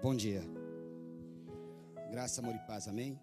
[0.00, 0.42] Bom dia.
[2.12, 3.18] Graça, amor e paz, amém?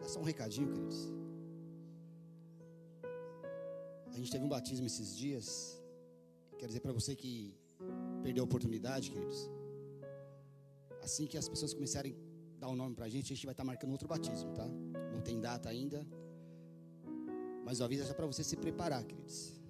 [0.00, 1.12] Dá só um recadinho, queridos.
[4.06, 5.76] A gente teve um batismo esses dias.
[6.56, 7.52] Quero dizer para você que
[8.22, 9.50] perdeu a oportunidade, queridos.
[11.02, 12.14] Assim que as pessoas começarem
[12.58, 14.06] a dar o um nome para a gente, a gente vai estar tá marcando outro
[14.06, 14.68] batismo, tá?
[15.12, 16.06] Não tem data ainda.
[17.64, 19.60] Mas o aviso é só para você se preparar, queridos.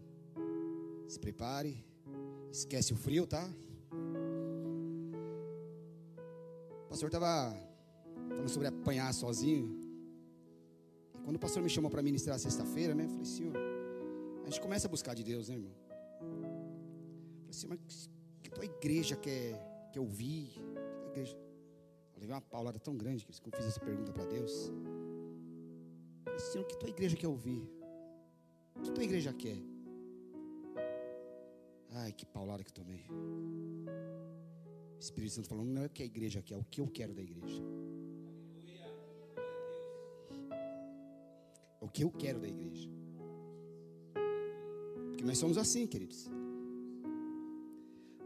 [1.08, 1.82] Se prepare.
[2.52, 3.50] Esquece o frio, tá?
[7.00, 7.56] Pastor estava
[8.28, 9.74] falando sobre apanhar sozinho.
[11.24, 13.04] Quando o pastor me chamou para ministrar sexta-feira, né?
[13.04, 13.56] Eu falei, senhor,
[14.42, 15.72] a gente começa a buscar de Deus, né, irmão?
[16.20, 18.10] Eu falei assim, mas
[18.42, 20.50] que tua igreja quer, quer ouvir?
[21.00, 21.38] Que igreja...
[22.14, 24.52] Eu levei uma paulada tão grande que eu fiz essa pergunta para Deus.
[26.26, 27.66] Eu falei, senhor, que tua igreja quer ouvir?
[28.76, 29.56] O que tua igreja quer?
[31.92, 33.06] Ai, que paulada que eu tomei.
[35.00, 37.14] Espírito Santo falando, não é o que a igreja quer, é o que eu quero
[37.14, 37.62] da igreja.
[41.80, 42.88] É o que eu quero da igreja.
[45.08, 46.28] Porque nós somos assim, queridos.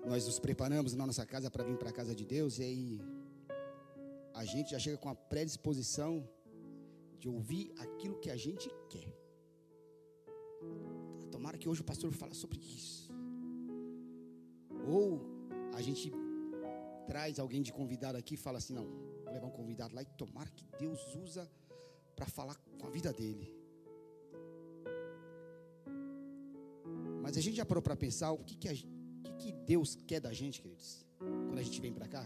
[0.05, 3.01] Nós nos preparamos na nossa casa para vir para a casa de Deus e aí
[4.35, 6.29] a gente já chega com a predisposição
[7.19, 9.11] de ouvir aquilo que a gente quer.
[11.31, 13.11] Tomara que hoje o pastor fale sobre isso.
[14.87, 15.21] Ou
[15.73, 16.13] a gente
[17.07, 18.87] traz alguém de convidado aqui e fala assim: não,
[19.25, 21.51] vou levar um convidado lá e tomara que Deus usa
[22.17, 23.53] para falar com a vida dele.
[27.23, 28.87] Mas a gente já parou para pensar o que, que, a, que,
[29.39, 32.25] que Deus quer da gente, queridos, quando a gente vem para cá?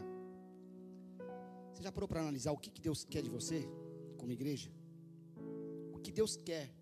[1.73, 3.69] Você já parou para analisar o que, que Deus quer de você,
[4.17, 4.71] como igreja?
[5.95, 6.75] O que Deus quer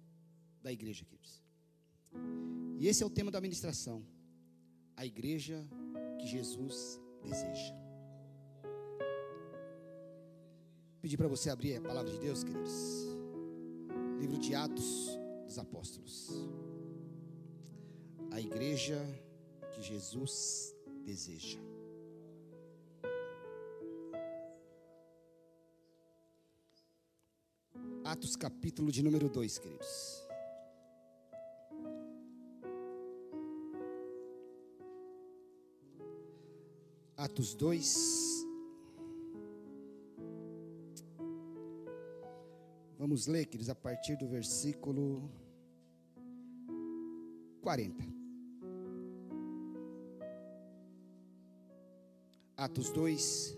[0.62, 1.42] da igreja, queridos?
[2.78, 4.02] E esse é o tema da ministração
[4.96, 5.62] a igreja
[6.18, 7.85] que Jesus deseja.
[11.00, 12.72] Pedir para você abrir a palavra de Deus, queridos.
[14.18, 16.30] Livro de Atos dos Apóstolos.
[18.30, 18.98] A igreja
[19.72, 20.74] que Jesus
[21.04, 21.58] deseja.
[28.04, 30.26] Atos capítulo de número 2, queridos.
[37.16, 38.25] Atos 2.
[43.16, 45.30] Vamos ler, queridos, a partir do versículo
[47.62, 48.04] 40.
[52.58, 53.56] Atos 2,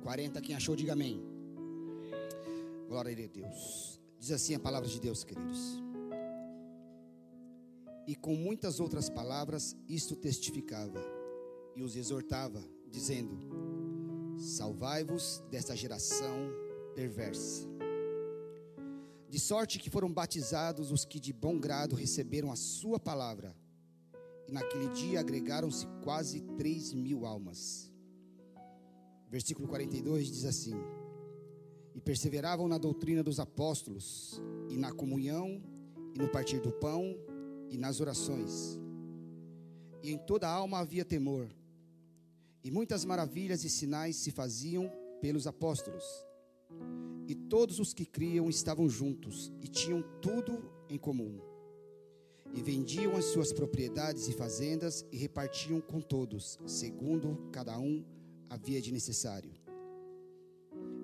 [0.00, 0.40] 40.
[0.40, 1.20] Quem achou, diga amém.
[2.86, 4.00] Glória a Deus.
[4.16, 5.82] Diz assim a palavra de Deus, queridos.
[8.06, 11.02] E com muitas outras palavras, isto testificava
[11.74, 13.40] e os exortava dizendo:
[14.38, 16.48] Salvai-vos desta geração
[16.94, 17.73] perversa.
[19.34, 23.52] De sorte que foram batizados os que de bom grado receberam a sua palavra,
[24.46, 27.92] e naquele dia agregaram-se quase três mil almas.
[29.28, 30.76] Versículo 42 diz assim:
[31.96, 34.40] E perseveravam na doutrina dos apóstolos,
[34.70, 35.60] e na comunhão,
[36.14, 37.02] e no partir do pão,
[37.68, 38.78] e nas orações.
[40.00, 41.50] E em toda a alma havia temor.
[42.62, 44.88] E muitas maravilhas e sinais se faziam
[45.20, 46.04] pelos apóstolos.
[47.54, 51.38] Todos os que criam estavam juntos e tinham tudo em comum.
[52.52, 58.04] E vendiam as suas propriedades e fazendas e repartiam com todos, segundo cada um
[58.50, 59.52] havia de necessário.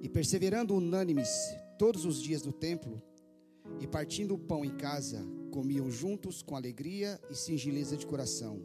[0.02, 1.30] E perseverando unânimes
[1.78, 3.00] todos os dias no templo,
[3.78, 8.60] e partindo o pão em casa, comiam juntos com alegria e singeleza de coração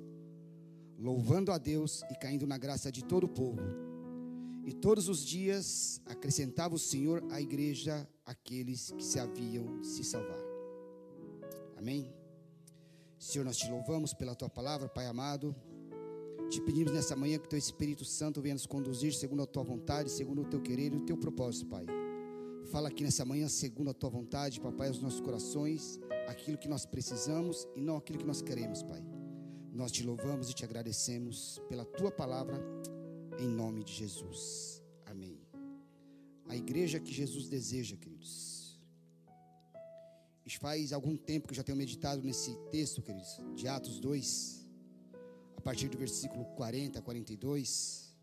[0.98, 3.85] louvando a Deus e caindo na graça de todo o povo.
[4.66, 10.04] E todos os dias acrescentava o Senhor à igreja aqueles que se haviam de se
[10.04, 10.40] salvar.
[11.78, 12.12] Amém?
[13.20, 15.56] Senhor, nós te louvamos pela tua palavra, Pai amado.
[16.50, 20.10] Te pedimos nessa manhã que teu Espírito Santo venha nos conduzir segundo a tua vontade,
[20.10, 21.86] segundo o teu querer e o teu propósito, Pai.
[22.72, 26.86] Fala aqui nessa manhã segundo a tua vontade, papai, aos nossos corações, aquilo que nós
[26.86, 29.04] precisamos e não aquilo que nós queremos, Pai.
[29.72, 32.64] Nós te louvamos e te agradecemos pela tua palavra,
[33.40, 34.82] em nome de Jesus.
[35.06, 35.40] Amém.
[36.48, 38.80] A igreja que Jesus deseja, queridos.
[40.46, 44.68] Isso faz algum tempo que eu já tenho meditado nesse texto, queridos, de Atos 2,
[45.58, 48.16] a partir do versículo 40 a 42.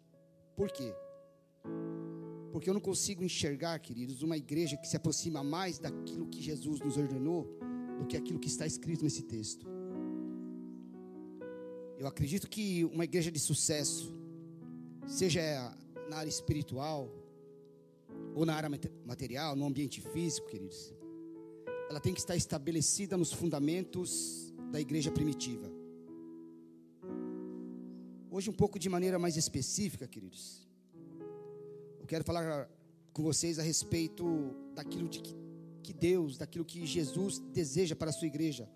[0.54, 0.94] Por quê?
[2.52, 6.78] Porque eu não consigo enxergar, queridos, uma igreja que se aproxima mais daquilo que Jesus
[6.80, 7.58] nos ordenou
[7.98, 9.66] do que aquilo que está escrito nesse texto.
[11.98, 14.12] Eu acredito que uma igreja de sucesso,
[15.06, 15.40] seja
[16.08, 17.08] na área espiritual
[18.34, 18.70] ou na área
[19.04, 20.94] material, no ambiente físico, queridos,
[21.88, 25.70] ela tem que estar estabelecida nos fundamentos da igreja primitiva.
[28.31, 30.66] Hoje, um pouco de maneira mais específica, queridos,
[32.00, 32.69] eu quero falar
[33.12, 34.25] com vocês a respeito
[34.75, 35.37] daquilo de que,
[35.82, 38.66] que Deus, daquilo que Jesus deseja para a sua igreja,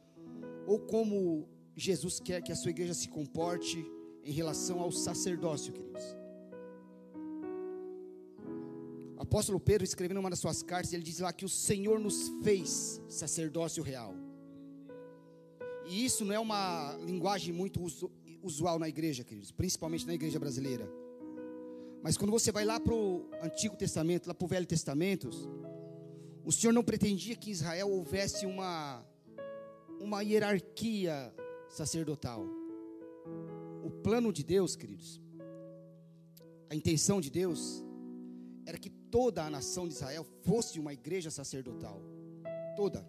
[0.67, 3.83] ou como Jesus quer que a sua igreja se comporte
[4.27, 6.03] em relação ao sacerdócio, queridos.
[9.17, 12.29] O apóstolo Pedro, escrevendo uma das suas cartas, ele diz lá que o Senhor nos
[12.43, 14.15] fez sacerdócio real.
[15.87, 17.81] E isso não é uma linguagem muito
[18.43, 20.91] usual na igreja, queridos, principalmente na igreja brasileira.
[22.03, 25.31] Mas quando você vai lá para o Antigo Testamento, lá para o Velho Testamento,
[26.45, 29.07] o Senhor não pretendia que em Israel houvesse uma,
[30.01, 31.33] uma hierarquia
[31.69, 32.66] sacerdotal.
[33.87, 35.21] O plano de Deus, queridos,
[36.69, 37.85] a intenção de Deus,
[38.67, 42.03] era que toda a nação de Israel fosse uma igreja sacerdotal.
[42.77, 43.07] Toda.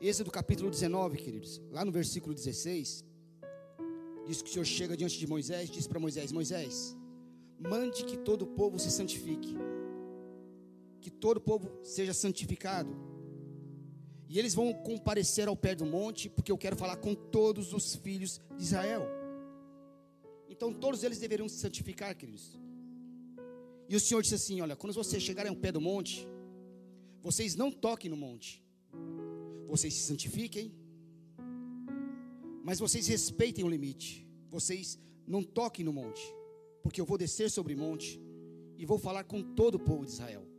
[0.00, 3.04] Êxodo capítulo 19, queridos, lá no versículo 16,
[4.26, 6.96] diz que o Senhor chega diante de Moisés, diz para Moisés: Moisés,
[7.58, 9.54] mande que todo o povo se santifique,
[11.02, 12.90] que todo o povo seja santificado.
[14.30, 17.96] E eles vão comparecer ao pé do monte, porque eu quero falar com todos os
[17.96, 19.04] filhos de Israel.
[20.48, 22.56] Então todos eles deveriam se santificar, queridos.
[23.88, 26.28] E o Senhor disse assim: Olha, quando vocês chegarem ao pé do monte,
[27.20, 28.64] vocês não toquem no monte,
[29.66, 30.72] vocês se santifiquem,
[32.62, 34.24] mas vocês respeitem o limite.
[34.48, 36.22] Vocês não toquem no monte,
[36.84, 38.20] porque eu vou descer sobre o monte
[38.78, 40.49] e vou falar com todo o povo de Israel.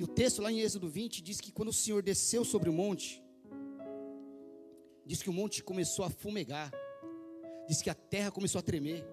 [0.00, 2.72] E o texto lá em Êxodo 20 diz que quando o Senhor desceu sobre o
[2.72, 3.22] monte,
[5.04, 6.72] diz que o monte começou a fumegar,
[7.68, 9.04] diz que a terra começou a tremer,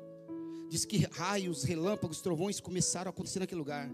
[0.69, 3.92] diz que raios, relâmpagos, trovões começaram a acontecer naquele lugar.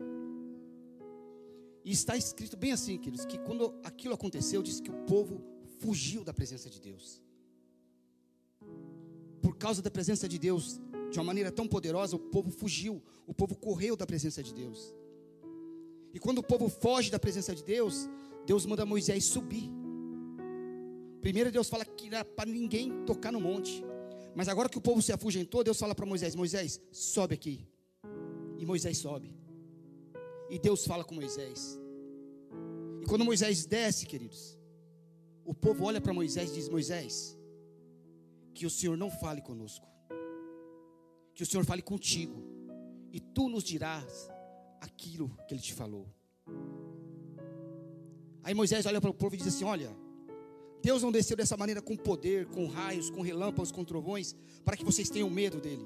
[1.83, 5.43] E está escrito bem assim, queridos, que quando aquilo aconteceu, diz que o povo
[5.79, 7.23] fugiu da presença de Deus.
[9.41, 10.79] Por causa da presença de Deus,
[11.09, 14.93] de uma maneira tão poderosa, o povo fugiu, o povo correu da presença de Deus.
[16.13, 18.07] E quando o povo foge da presença de Deus,
[18.45, 19.69] Deus manda Moisés subir.
[21.21, 23.83] Primeiro Deus fala que para ninguém tocar no monte.
[24.35, 27.67] Mas agora que o povo se afugentou, Deus fala para Moisés: Moisés, sobe aqui.
[28.59, 29.33] E Moisés sobe.
[30.49, 31.79] E Deus fala com Moisés.
[33.01, 34.57] E quando Moisés desce, queridos,
[35.43, 37.37] o povo olha para Moisés e diz: Moisés,
[38.53, 39.87] que o Senhor não fale conosco,
[41.33, 42.43] que o Senhor fale contigo,
[43.11, 44.29] e tu nos dirás
[44.83, 46.05] aquilo que ele te falou.
[48.43, 49.95] Aí Moisés olha para o povo e diz assim: Olha,
[50.81, 54.35] Deus não desceu dessa maneira com poder, com raios, com relâmpagos, com trovões,
[54.65, 55.85] para que vocês tenham medo dele,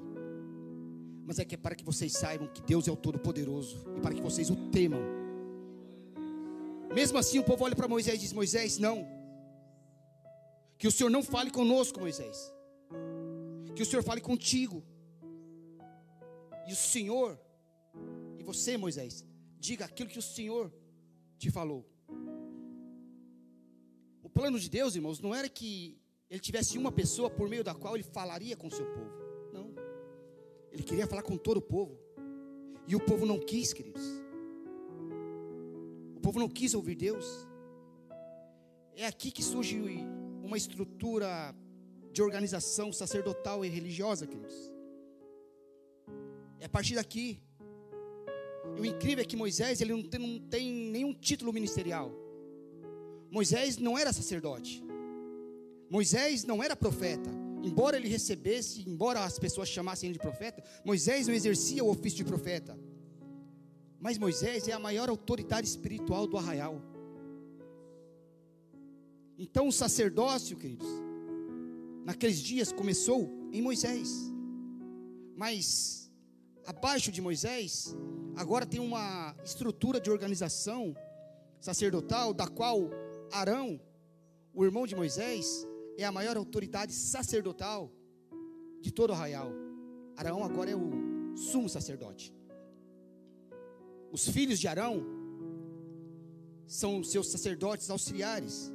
[1.25, 4.15] mas é que é para que vocês saibam que Deus é o Todo-Poderoso e para
[4.15, 5.01] que vocês o temam.
[6.93, 9.05] Mesmo assim, o povo olha para Moisés e diz: Moisés, não,
[10.77, 12.53] que o Senhor não fale conosco, Moisés.
[13.75, 14.83] Que o Senhor fale contigo.
[16.67, 17.39] E o Senhor,
[18.47, 19.25] você, Moisés,
[19.59, 20.71] diga aquilo que o Senhor
[21.37, 21.85] te falou.
[24.23, 25.99] O plano de Deus, irmãos, não era que
[26.29, 29.11] ele tivesse uma pessoa por meio da qual ele falaria com o seu povo.
[29.51, 29.67] Não.
[30.71, 31.99] Ele queria falar com todo o povo.
[32.87, 34.05] E o povo não quis, queridos.
[36.15, 37.25] O povo não quis ouvir Deus.
[38.95, 39.77] É aqui que surge
[40.41, 41.53] uma estrutura
[42.13, 44.55] de organização sacerdotal e religiosa, queridos.
[46.61, 47.41] É a partir daqui.
[48.75, 52.11] E o incrível é que Moisés ele não tem, não tem nenhum título ministerial.
[53.31, 54.83] Moisés não era sacerdote.
[55.89, 57.29] Moisés não era profeta.
[57.63, 62.17] Embora ele recebesse, embora as pessoas chamassem ele de profeta, Moisés não exercia o ofício
[62.17, 62.77] de profeta.
[63.99, 66.81] Mas Moisés é a maior autoridade espiritual do arraial.
[69.37, 70.87] Então o sacerdócio, queridos,
[72.05, 74.09] naqueles dias começou em Moisés.
[75.35, 76.11] Mas
[76.65, 77.95] abaixo de Moisés,
[78.37, 80.95] agora tem uma estrutura de organização
[81.59, 82.89] sacerdotal da qual
[83.31, 83.81] Arão,
[84.53, 85.67] o irmão de Moisés,
[85.97, 87.91] é a maior autoridade sacerdotal
[88.79, 89.51] de todo o arraial.
[90.15, 92.31] Arão agora é o sumo sacerdote.
[94.11, 95.03] Os filhos de Arão
[96.67, 98.71] são seus sacerdotes auxiliares.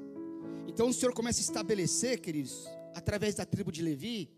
[0.66, 4.28] Então o Senhor começa a estabelecer, queridos, através da tribo de Levi,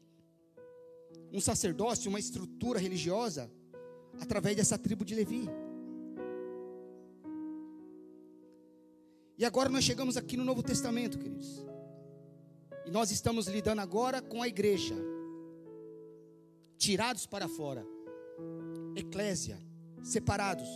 [1.32, 3.50] um sacerdócio, uma estrutura religiosa,
[4.21, 5.49] através dessa tribo de Levi.
[9.37, 11.64] E agora nós chegamos aqui no Novo Testamento, queridos.
[12.87, 14.94] E nós estamos lidando agora com a igreja.
[16.76, 17.85] tirados para fora.
[18.94, 19.59] Eclésia,
[20.02, 20.68] separados.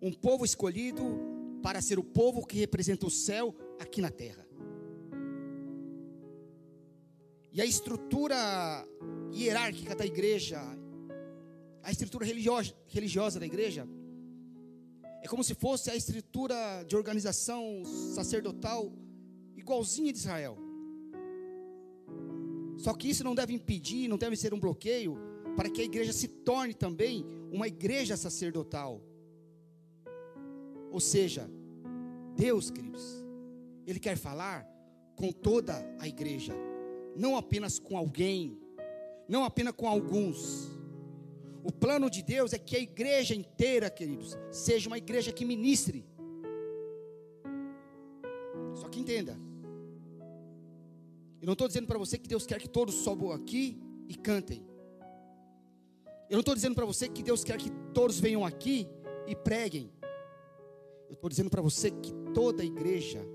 [0.00, 1.02] Um povo escolhido
[1.62, 4.46] para ser o povo que representa o céu aqui na terra.
[7.50, 8.86] E a estrutura
[9.32, 10.60] hierárquica da igreja,
[11.86, 13.86] a estrutura religiosa, religiosa da igreja,
[15.22, 18.92] é como se fosse a estrutura de organização sacerdotal
[19.56, 20.58] igualzinha de Israel.
[22.76, 25.16] Só que isso não deve impedir, não deve ser um bloqueio
[25.54, 29.00] para que a igreja se torne também uma igreja sacerdotal.
[30.90, 31.48] Ou seja,
[32.34, 33.24] Deus, queridos,
[33.86, 34.68] Ele quer falar
[35.14, 36.52] com toda a igreja,
[37.14, 38.58] não apenas com alguém,
[39.28, 40.74] não apenas com alguns.
[41.66, 46.06] O plano de Deus é que a igreja inteira, queridos, seja uma igreja que ministre.
[48.76, 49.36] Só que entenda,
[51.40, 54.64] eu não estou dizendo para você que Deus quer que todos sobam aqui e cantem.
[56.30, 58.86] Eu não estou dizendo para você que Deus quer que todos venham aqui
[59.26, 59.90] e preguem.
[61.08, 63.26] Eu estou dizendo para você que toda a igreja,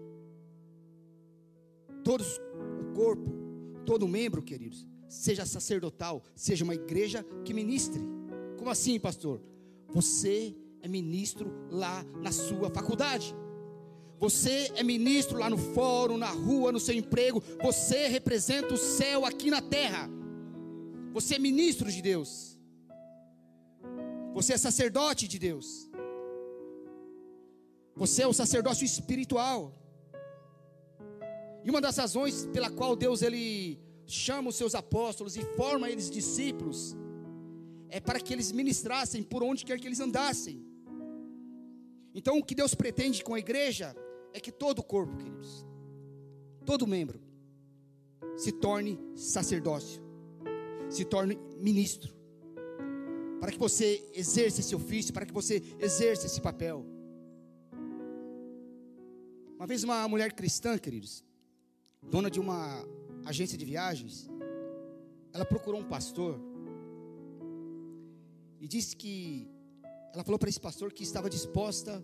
[2.02, 3.30] todos o corpo,
[3.86, 8.21] todo membro, queridos, seja sacerdotal, seja uma igreja que ministre.
[8.62, 9.42] Como assim, pastor?
[9.90, 13.36] Você é ministro lá na sua faculdade.
[14.20, 17.42] Você é ministro lá no fórum, na rua, no seu emprego.
[17.64, 20.08] Você representa o céu aqui na terra.
[21.12, 22.56] Você é ministro de Deus.
[24.36, 25.90] Você é sacerdote de Deus.
[27.96, 29.74] Você é o sacerdócio espiritual.
[31.64, 36.12] E uma das razões pela qual Deus ele chama os seus apóstolos e forma eles
[36.12, 36.96] discípulos
[37.92, 40.66] é para que eles ministrassem por onde quer que eles andassem.
[42.16, 43.94] Então, o que Deus pretende com a igreja
[44.34, 45.66] é que todo o corpo, queridos,
[46.66, 47.22] todo membro,
[48.38, 50.02] se torne sacerdócio,
[50.90, 52.16] se torne ministro,
[53.42, 56.86] para que você exerça esse ofício, para que você exerça esse papel.
[59.58, 61.26] Uma vez uma mulher cristã, queridos,
[62.02, 62.86] dona de uma
[63.26, 64.30] agência de viagens,
[65.34, 66.40] ela procurou um pastor
[68.62, 69.50] e disse que
[70.14, 72.04] ela falou para esse pastor que estava disposta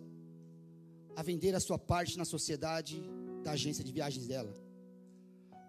[1.16, 3.00] a vender a sua parte na sociedade
[3.44, 4.52] da agência de viagens dela.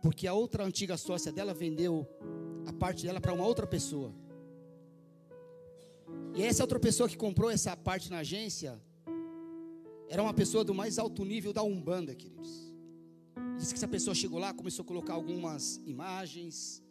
[0.03, 2.09] Porque a outra antiga sócia dela vendeu
[2.67, 4.15] a parte dela para uma outra pessoa.
[6.35, 8.81] E essa outra pessoa que comprou essa parte na agência
[10.09, 12.73] era uma pessoa do mais alto nível da Umbanda, queridos.
[13.59, 16.83] Diz que essa pessoa chegou lá, começou a colocar algumas imagens,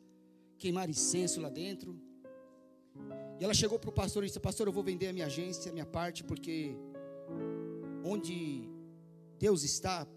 [0.60, 2.00] queimar incenso lá dentro.
[3.40, 5.70] E ela chegou para o pastor e disse: Pastor, eu vou vender a minha agência,
[5.70, 6.76] a minha parte, porque
[8.04, 8.70] onde
[9.38, 10.08] Deus está,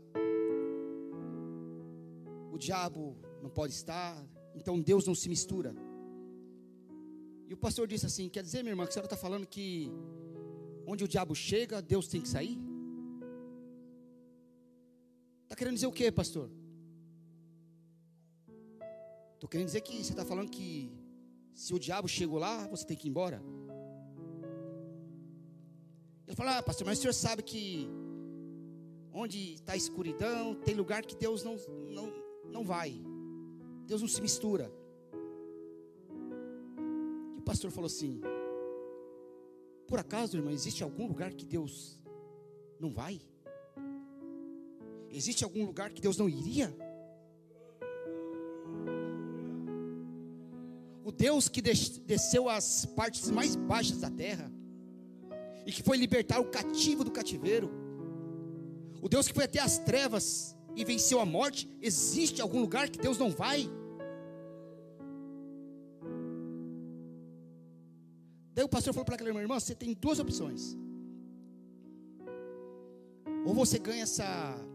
[2.51, 4.17] o diabo não pode estar,
[4.55, 5.75] então Deus não se mistura.
[7.49, 9.91] E o pastor disse assim: Quer dizer, minha irmã, que a senhora está falando que
[10.87, 12.59] onde o diabo chega, Deus tem que sair?
[15.45, 16.49] Está querendo dizer o que, pastor?
[19.35, 20.93] Estou querendo dizer que você está falando que
[21.55, 23.43] se o diabo chegou lá, você tem que ir embora.
[26.27, 27.89] Ele falou, ah, pastor, mas o senhor sabe que
[29.13, 31.57] onde está a escuridão, tem lugar que Deus não,
[31.89, 32.13] não,
[32.45, 32.95] não vai.
[33.87, 34.73] Deus não se mistura.
[37.37, 38.21] E o pastor falou assim:
[39.87, 42.01] Por acaso, irmão, existe algum lugar que Deus
[42.79, 43.21] não vai?
[45.11, 46.75] Existe algum lugar que Deus não iria?
[51.21, 54.51] Deus que desceu às partes mais baixas da terra
[55.67, 57.71] e que foi libertar o cativo do cativeiro,
[59.03, 62.99] o Deus que foi até as trevas e venceu a morte, existe algum lugar que
[62.99, 63.69] Deus não vai?
[68.55, 70.75] Daí o pastor falou para aquela irmã: irmã, você tem duas opções.
[73.45, 74.27] Ou você ganha essa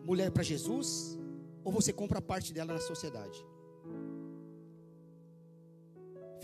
[0.03, 1.17] mulher para Jesus,
[1.63, 3.43] ou você compra parte dela na sociedade.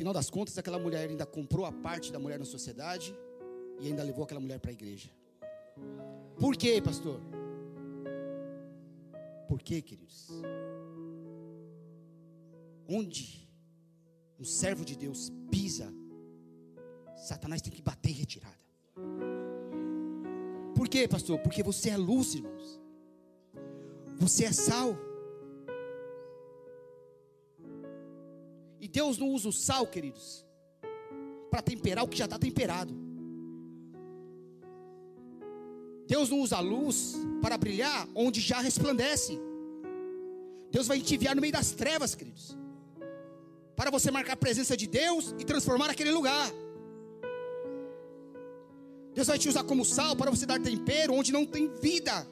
[0.01, 3.15] Afinal das contas, aquela mulher ainda comprou a parte da mulher na sociedade
[3.79, 5.12] e ainda levou aquela mulher para a igreja.
[6.39, 7.22] Por quê, pastor?
[9.48, 10.27] Por quê, queridos?
[12.89, 13.48] Onde
[14.39, 15.93] um servo de Deus pisa,
[17.15, 18.58] Satanás tem que bater em retirada.
[20.75, 21.38] Por quê, pastor?
[21.41, 22.81] Porque você é luz, irmãos.
[24.17, 24.98] Você é sal.
[28.81, 30.43] E Deus não usa o sal, queridos,
[31.51, 32.91] para temperar o que já está temperado.
[36.07, 39.39] Deus não usa a luz para brilhar onde já resplandece.
[40.71, 42.57] Deus vai te enviar no meio das trevas, queridos,
[43.75, 46.51] para você marcar a presença de Deus e transformar aquele lugar.
[49.13, 52.27] Deus vai te usar como sal para você dar tempero onde não tem vida.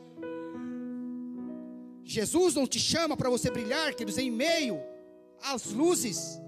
[2.04, 4.80] Jesus não te chama para você brilhar, queridos, em meio
[5.42, 6.40] às luzes.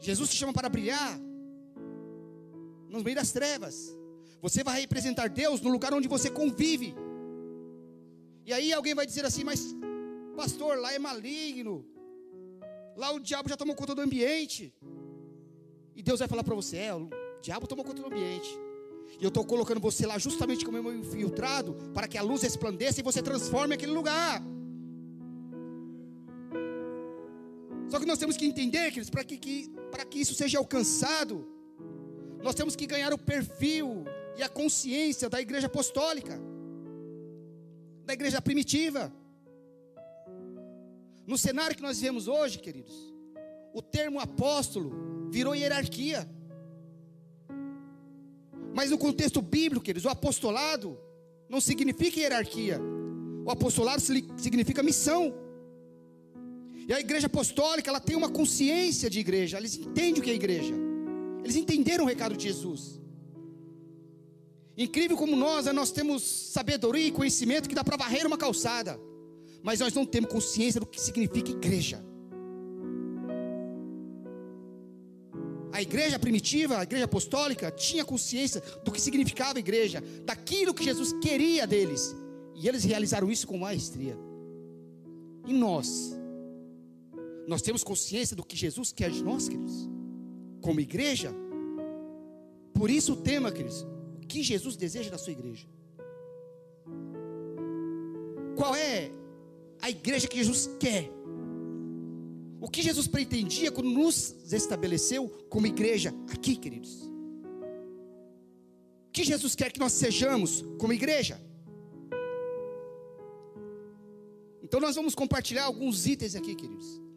[0.00, 1.18] Jesus te chama para brilhar
[2.88, 3.96] no meio das trevas.
[4.40, 6.94] Você vai representar Deus no lugar onde você convive.
[8.46, 9.74] E aí alguém vai dizer assim: Mas,
[10.36, 11.84] pastor, lá é maligno.
[12.96, 14.72] Lá o diabo já tomou conta do ambiente.
[15.94, 17.10] E Deus vai falar para você: É, o
[17.42, 18.48] diabo tomou conta do ambiente.
[19.20, 23.00] E eu estou colocando você lá justamente como meu infiltrado, para que a luz resplandeça
[23.00, 24.42] e você transforme aquele lugar.
[27.88, 29.72] Só que nós temos que entender, queridos, para que, que,
[30.10, 31.46] que isso seja alcançado,
[32.42, 34.04] nós temos que ganhar o perfil
[34.36, 36.38] e a consciência da igreja apostólica,
[38.04, 39.12] da igreja primitiva.
[41.26, 42.94] No cenário que nós vivemos hoje, queridos,
[43.72, 46.28] o termo apóstolo virou hierarquia.
[48.74, 50.98] Mas no contexto bíblico, queridos, o apostolado
[51.48, 52.78] não significa hierarquia.
[53.44, 55.34] O apostolado significa missão.
[56.88, 60.34] E a igreja apostólica, ela tem uma consciência de igreja, eles entendem o que é
[60.34, 60.74] igreja.
[61.44, 62.98] Eles entenderam o recado de Jesus.
[64.74, 68.98] Incrível como nós, né, nós temos sabedoria e conhecimento que dá para varrer uma calçada,
[69.62, 72.02] mas nós não temos consciência do que significa igreja.
[75.70, 81.12] A igreja primitiva, a igreja apostólica, tinha consciência do que significava igreja, daquilo que Jesus
[81.20, 82.16] queria deles,
[82.54, 84.18] e eles realizaram isso com maestria.
[85.46, 86.17] E nós,
[87.48, 89.88] nós temos consciência do que Jesus quer de nós, queridos,
[90.60, 91.34] como igreja.
[92.74, 93.86] Por isso o tema, queridos,
[94.22, 95.66] o que Jesus deseja da sua igreja.
[98.54, 99.10] Qual é
[99.80, 101.10] a igreja que Jesus quer?
[102.60, 107.00] O que Jesus pretendia quando nos estabeleceu como igreja aqui, queridos?
[109.08, 111.40] O que Jesus quer que nós sejamos como igreja?
[114.62, 117.07] Então nós vamos compartilhar alguns itens aqui, queridos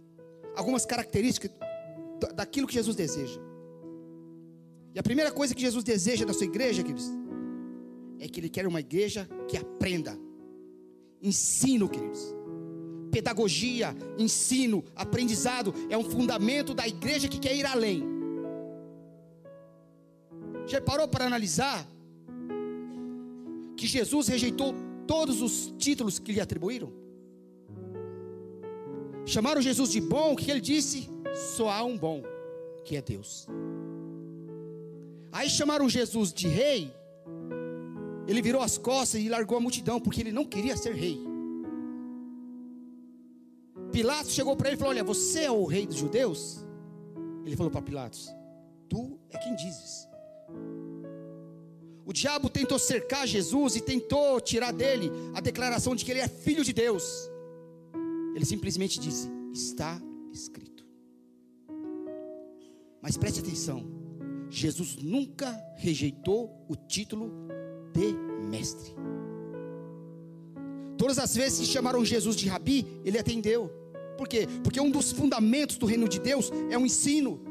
[0.56, 1.52] algumas características
[2.36, 3.40] daquilo que Jesus deseja.
[4.94, 7.10] E a primeira coisa que Jesus deseja da sua igreja, queridos,
[8.20, 10.18] é que Ele quer uma igreja que aprenda.
[11.22, 12.36] Ensino, queridos.
[13.12, 18.04] Pedagogia, ensino, aprendizado é um fundamento da igreja que quer ir além.
[20.68, 21.86] Já parou para analisar
[23.76, 24.76] que Jesus rejeitou
[25.08, 27.01] todos os títulos que lhe atribuíram?
[29.26, 31.10] Chamaram Jesus de bom, o que ele disse?
[31.56, 32.24] Só há um bom,
[32.84, 33.48] que é Deus.
[35.32, 36.94] Aí chamaram Jesus de rei,
[38.28, 41.20] ele virou as costas e largou a multidão, porque ele não queria ser rei.
[43.92, 46.66] Pilatos chegou para ele e falou: Olha, você é o rei dos judeus?
[47.46, 48.34] Ele falou para Pilatos:
[48.90, 50.08] Tu é quem dizes.
[52.06, 56.28] O diabo tentou cercar Jesus e tentou tirar dele a declaração de que ele é
[56.28, 57.31] filho de Deus.
[58.36, 60.86] Ele simplesmente disse: Está escrito.
[63.02, 63.86] Mas preste atenção:
[64.50, 67.32] Jesus nunca rejeitou o título
[67.94, 68.14] de
[68.48, 68.94] mestre.
[70.98, 73.72] Todas as vezes que chamaram Jesus de rabi, ele atendeu.
[74.18, 74.48] Por quê?
[74.64, 77.42] Porque um dos fundamentos do reino de Deus é o ensino.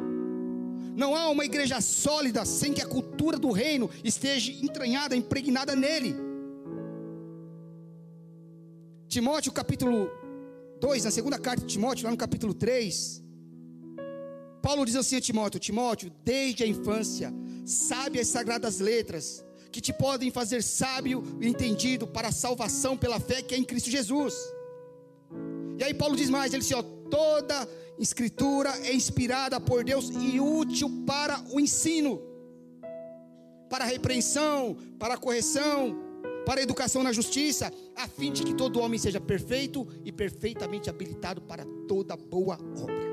[0.96, 6.14] Não há uma igreja sólida sem que a cultura do reino esteja entranhada, impregnada nele.
[9.08, 10.08] Timóteo capítulo
[10.80, 13.22] 2, na segunda carta de Timóteo, lá no capítulo 3,
[14.62, 17.32] Paulo diz assim a Timóteo: Timóteo, desde a infância,
[17.64, 23.20] sabe as sagradas letras, que te podem fazer sábio e entendido para a salvação pela
[23.20, 24.34] fé que é em Cristo Jesus.
[25.78, 30.40] E aí Paulo diz mais, ele diz: ó, toda escritura é inspirada por Deus e
[30.40, 32.20] útil para o ensino,
[33.68, 36.09] para a repreensão, para a correção,
[36.44, 40.88] para a educação na justiça, a fim de que todo homem seja perfeito e perfeitamente
[40.88, 43.10] habilitado para toda boa obra.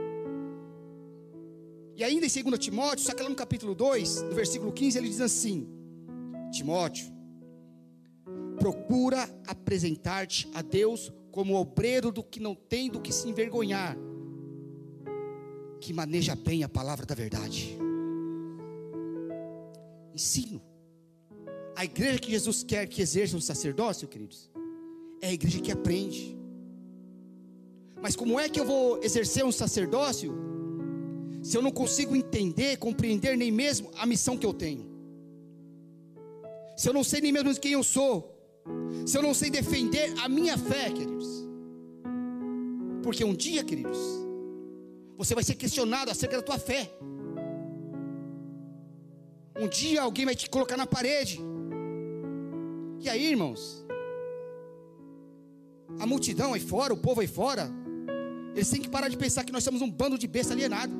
[1.95, 5.09] E ainda em 2 Timóteo, só que lá no capítulo 2, no versículo 15, ele
[5.09, 5.67] diz assim:
[6.51, 7.11] Timóteo,
[8.59, 13.97] procura apresentar-te a Deus como obreiro do que não tem do que se envergonhar,
[15.79, 17.77] que maneja bem a palavra da verdade.
[20.13, 20.61] Ensino.
[21.79, 24.49] A igreja que Jesus quer que exerça um sacerdócio, queridos,
[25.21, 26.35] é a igreja que aprende.
[28.01, 30.33] Mas como é que eu vou exercer um sacerdócio
[31.43, 34.85] se eu não consigo entender, compreender nem mesmo a missão que eu tenho?
[36.75, 38.15] Se eu não sei nem mesmo quem eu sou,
[39.05, 41.27] se eu não sei defender a minha fé, queridos.
[43.03, 43.99] Porque um dia, queridos,
[45.15, 46.91] Você vai ser questionado acerca da tua fé.
[49.59, 51.39] Um dia alguém vai te colocar na parede.
[53.09, 53.85] Aí, irmãos?
[55.99, 57.69] A multidão aí fora, o povo aí fora,
[58.53, 60.93] eles têm que parar de pensar que nós somos um bando de besta alienado.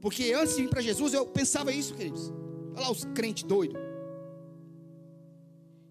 [0.00, 2.32] Porque antes de vir para Jesus, eu pensava isso, queridos.
[2.74, 3.76] Olha lá os crentes doidos.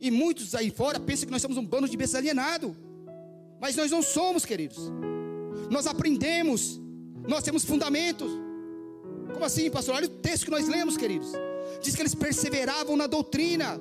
[0.01, 2.75] E muitos aí fora pensam que nós somos um bando de besta alienado.
[3.59, 4.77] Mas nós não somos, queridos.
[5.69, 6.79] Nós aprendemos.
[7.27, 8.31] Nós temos fundamentos.
[9.33, 9.95] Como assim, pastor?
[9.95, 11.31] Olha o texto que nós lemos, queridos.
[11.81, 13.77] Diz que eles perseveravam na doutrina.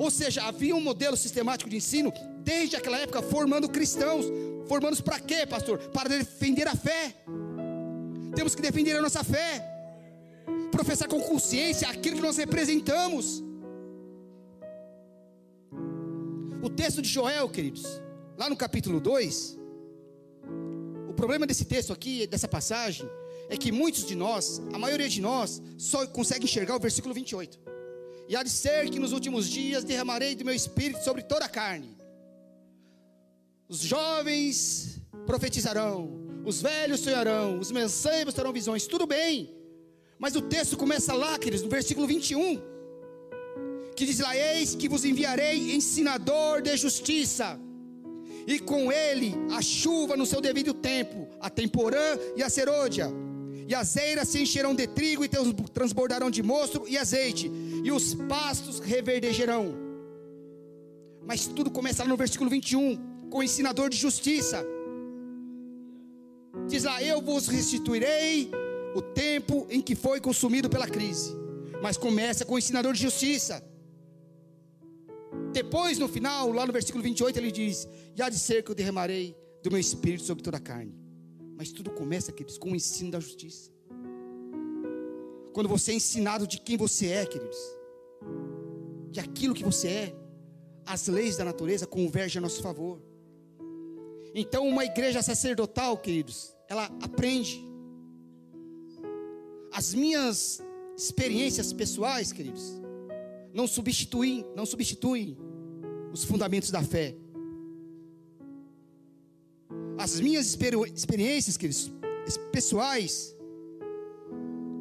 [0.00, 4.24] Ou seja, havia um modelo sistemático de ensino desde aquela época formando cristãos.
[4.66, 5.78] Formando para quê, pastor?
[5.90, 7.14] Para defender a fé.
[8.34, 9.62] Temos que defender a nossa fé.
[10.72, 13.44] Professar com consciência aquilo que nós representamos.
[16.62, 17.84] O texto de Joel, queridos,
[18.38, 19.58] lá no capítulo 2,
[21.10, 23.06] o problema desse texto aqui, dessa passagem,
[23.50, 27.79] é que muitos de nós, a maioria de nós, só consegue enxergar o versículo 28.
[28.30, 31.48] E há de ser que nos últimos dias derramarei do meu espírito sobre toda a
[31.48, 31.96] carne.
[33.68, 35.96] Os jovens profetizarão,
[36.44, 39.52] os velhos sonharão, os mensageiros terão visões, tudo bem.
[40.16, 42.62] Mas o texto começa lá, queridos, no versículo 21,
[43.96, 47.58] que diz lá: Eis que vos enviarei ensinador de justiça,
[48.46, 53.10] e com ele a chuva no seu devido tempo, a temporã e a serôdia
[53.70, 55.28] e as eiras se encherão de trigo e
[55.72, 57.48] transbordarão de mosto e azeite,
[57.82, 59.74] e os pastos reverdejarão.
[61.26, 64.64] Mas tudo começa lá no versículo 21, com o ensinador de justiça.
[66.68, 68.50] Diz lá: Eu vos restituirei
[68.94, 71.32] o tempo em que foi consumido pela crise.
[71.82, 73.64] Mas começa com o ensinador de justiça.
[75.52, 77.88] Depois, no final, lá no versículo 28, ele diz:
[78.20, 80.94] há de ser que eu derramarei do meu espírito sobre toda a carne.
[81.56, 83.70] Mas tudo começa, queridos, com o ensino da justiça.
[85.52, 87.58] Quando você é ensinado de quem você é, queridos,
[89.10, 90.14] de aquilo que você é,
[90.86, 93.00] as leis da natureza convergem a nosso favor.
[94.34, 97.64] Então, uma igreja sacerdotal, queridos, ela aprende.
[99.72, 100.62] As minhas
[100.96, 102.80] experiências pessoais, queridos,
[103.52, 105.36] não substituem, não substituem
[106.12, 107.16] os fundamentos da fé
[110.00, 110.46] as minhas
[110.94, 111.92] experiências, queridos,
[112.50, 113.36] pessoais,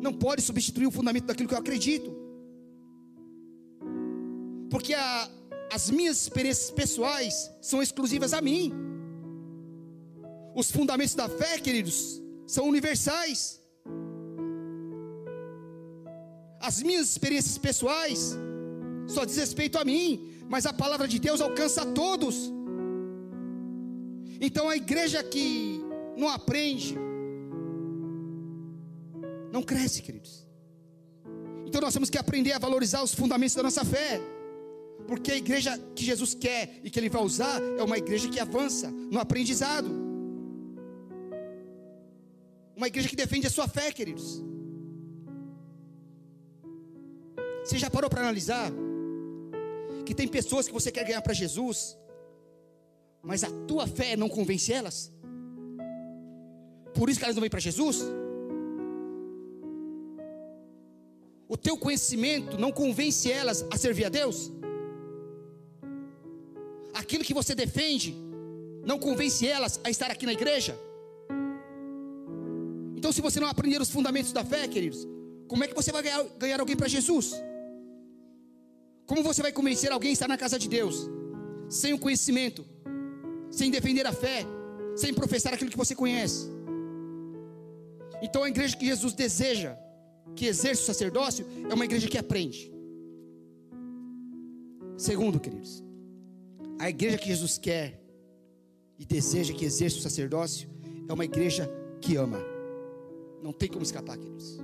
[0.01, 2.09] não pode substituir o fundamento daquilo que eu acredito.
[4.69, 5.29] Porque a,
[5.71, 8.73] as minhas experiências pessoais são exclusivas a mim.
[10.55, 13.61] Os fundamentos da fé, queridos, são universais.
[16.59, 18.37] As minhas experiências pessoais
[19.07, 22.51] só diz respeito a mim, mas a palavra de Deus alcança a todos.
[24.41, 25.81] Então a igreja que
[26.15, 26.97] não aprende,
[29.51, 30.47] não cresce, queridos.
[31.65, 34.19] Então nós temos que aprender a valorizar os fundamentos da nossa fé.
[35.07, 38.39] Porque a igreja que Jesus quer e que Ele vai usar é uma igreja que
[38.39, 39.89] avança no aprendizado.
[42.75, 44.43] Uma igreja que defende a sua fé, queridos.
[47.63, 48.71] Você já parou para analisar
[50.05, 51.97] que tem pessoas que você quer ganhar para Jesus,
[53.21, 55.11] mas a tua fé não convence elas?
[56.95, 58.01] Por isso que elas não vêm para Jesus?
[61.49, 64.51] O teu conhecimento não convence elas a servir a Deus?
[66.93, 68.15] Aquilo que você defende
[68.85, 70.79] não convence elas a estar aqui na igreja?
[72.95, 75.07] Então, se você não aprender os fundamentos da fé, queridos,
[75.47, 77.33] como é que você vai ganhar, ganhar alguém para Jesus?
[79.05, 81.09] Como você vai convencer alguém a estar na casa de Deus?
[81.67, 82.63] Sem o conhecimento
[83.51, 84.45] sem defender a fé,
[84.95, 86.49] sem professar aquilo que você conhece.
[88.21, 89.77] Então a igreja que Jesus deseja,
[90.35, 92.71] que exerce o sacerdócio, é uma igreja que aprende.
[94.97, 95.83] Segundo, queridos,
[96.77, 98.01] a igreja que Jesus quer
[98.97, 100.69] e deseja que exerça o sacerdócio
[101.07, 101.69] é uma igreja
[102.01, 102.39] que ama.
[103.41, 104.59] Não tem como escapar, queridos.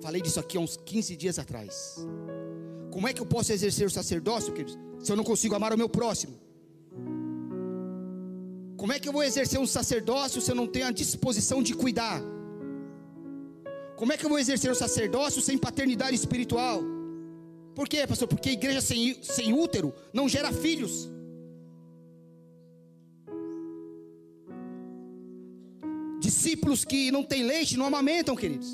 [0.00, 1.96] Falei disso aqui há uns 15 dias atrás.
[2.92, 5.78] Como é que eu posso exercer o sacerdócio, queridos, se eu não consigo amar o
[5.78, 6.38] meu próximo?
[8.76, 11.74] Como é que eu vou exercer um sacerdócio se eu não tenho a disposição de
[11.74, 12.22] cuidar?
[13.96, 16.82] Como é que eu vou exercer o sacerdócio sem paternidade espiritual?
[17.74, 18.28] Por quê, pastor?
[18.28, 21.10] Porque igreja sem, sem útero não gera filhos.
[26.20, 28.70] Discípulos que não têm leite não amamentam, queridos.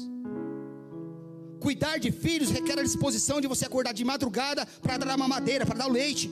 [1.61, 5.65] Cuidar de filhos requer a disposição de você acordar de madrugada para dar a mamadeira,
[5.65, 6.29] para dar o leite.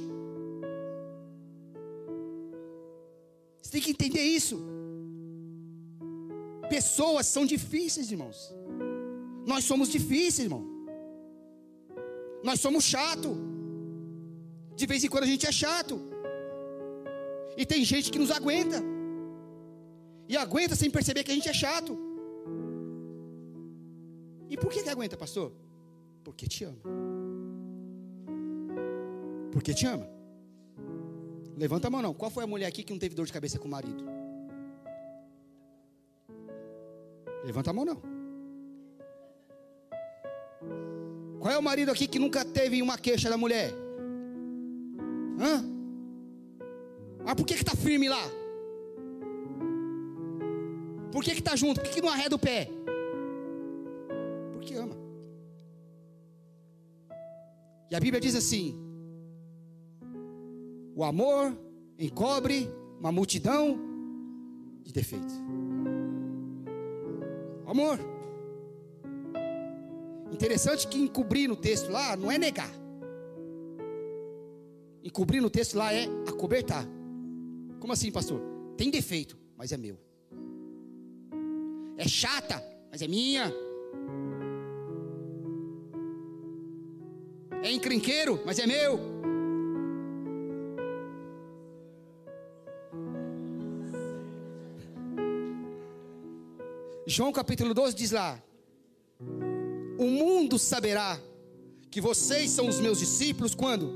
[3.63, 4.61] Você tem que entender isso.
[6.69, 8.60] Pessoas são difíceis, irmãos.
[9.47, 10.65] Nós somos difíceis, irmão.
[12.43, 13.37] Nós somos chato.
[14.75, 16.01] De vez em quando a gente é chato.
[17.57, 18.83] E tem gente que nos aguenta.
[20.29, 21.99] E aguenta sem perceber que a gente é chato.
[24.49, 25.53] E por que, que aguenta, pastor?
[26.25, 26.79] Porque te ama.
[29.53, 30.09] Porque te ama.
[31.57, 32.15] Levanta a mão não.
[32.15, 34.05] Qual foi a mulher aqui que não teve dor de cabeça com o marido?
[37.45, 38.20] Levanta a mão não.
[41.41, 43.73] Qual é o marido aqui que nunca teve uma queixa da mulher?
[45.41, 45.65] Hã?
[47.25, 48.23] Ah, por que que tá firme lá?
[51.11, 51.81] Por que que tá junto?
[51.81, 52.69] Por que, que não arreda o pé?
[54.53, 54.95] Porque ama.
[57.91, 58.79] E a Bíblia diz assim:
[60.95, 61.57] o amor
[61.99, 63.79] encobre uma multidão
[64.83, 65.35] de defeitos.
[67.67, 67.99] Amor.
[70.33, 72.71] Interessante que encobrir no texto lá não é negar.
[75.03, 76.87] Encobrir no texto lá é acobertar.
[77.81, 78.41] Como assim, pastor?
[78.77, 79.99] Tem defeito, mas é meu.
[81.97, 83.53] É chata, mas é minha.
[87.63, 88.99] É encrenqueiro, mas é meu.
[97.07, 98.41] João capítulo 12 diz lá:
[100.01, 101.21] O mundo saberá
[101.91, 103.93] que vocês são os meus discípulos quando?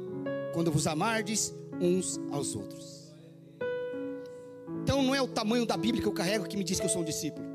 [0.52, 3.14] Quando vos amardes uns aos outros.
[4.82, 6.90] Então não é o tamanho da Bíblia que eu carrego que me diz que eu
[6.90, 7.46] sou um discípulo.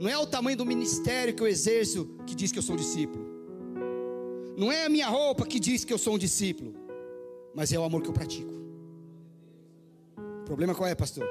[0.00, 2.78] Não é o tamanho do ministério que eu exerço que diz que eu sou um
[2.78, 3.24] discípulo.
[4.58, 6.74] Não é a minha roupa que diz que eu sou um discípulo.
[7.54, 8.52] Mas é o amor que eu pratico.
[10.42, 11.24] O problema qual é, pastor?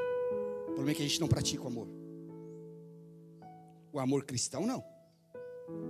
[0.69, 1.89] O problema é que a gente não pratica o amor.
[3.91, 4.92] O amor cristão não.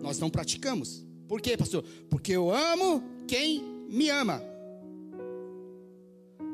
[0.02, 1.06] Nós não praticamos.
[1.28, 1.84] Por quê, pastor?
[2.10, 4.42] Porque eu amo quem me ama.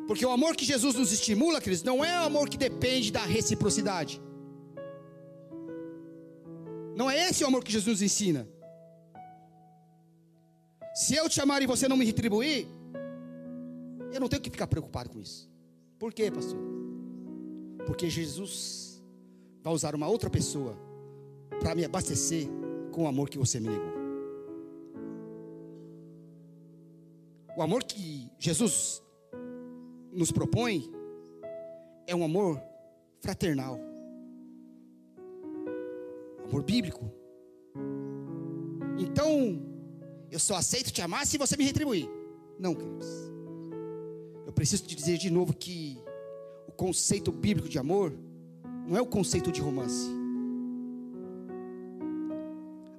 [0.07, 3.23] Porque o amor que Jesus nos estimula, queridos, não é o amor que depende da
[3.23, 4.21] reciprocidade.
[6.95, 8.47] Não é esse o amor que Jesus nos ensina.
[10.95, 12.67] Se eu te amar e você não me retribuir,
[14.11, 15.49] eu não tenho que ficar preocupado com isso.
[15.97, 16.59] Por quê, pastor?
[17.85, 19.01] Porque Jesus
[19.61, 20.77] vai usar uma outra pessoa
[21.59, 22.47] para me abastecer
[22.89, 23.99] com o amor que você me negou.
[27.58, 29.04] O amor que Jesus
[30.12, 30.89] nos propõe
[32.08, 32.62] é um amor
[33.19, 33.80] fraternal,
[36.47, 37.12] amor bíblico.
[38.97, 39.62] Então,
[40.32, 42.10] eu só aceito te amar se você me retribuir.
[42.58, 43.08] Não, queridos.
[44.45, 46.02] Eu preciso te dizer de novo que
[46.67, 48.13] o conceito bíblico de amor
[48.88, 50.18] não é o conceito de romance.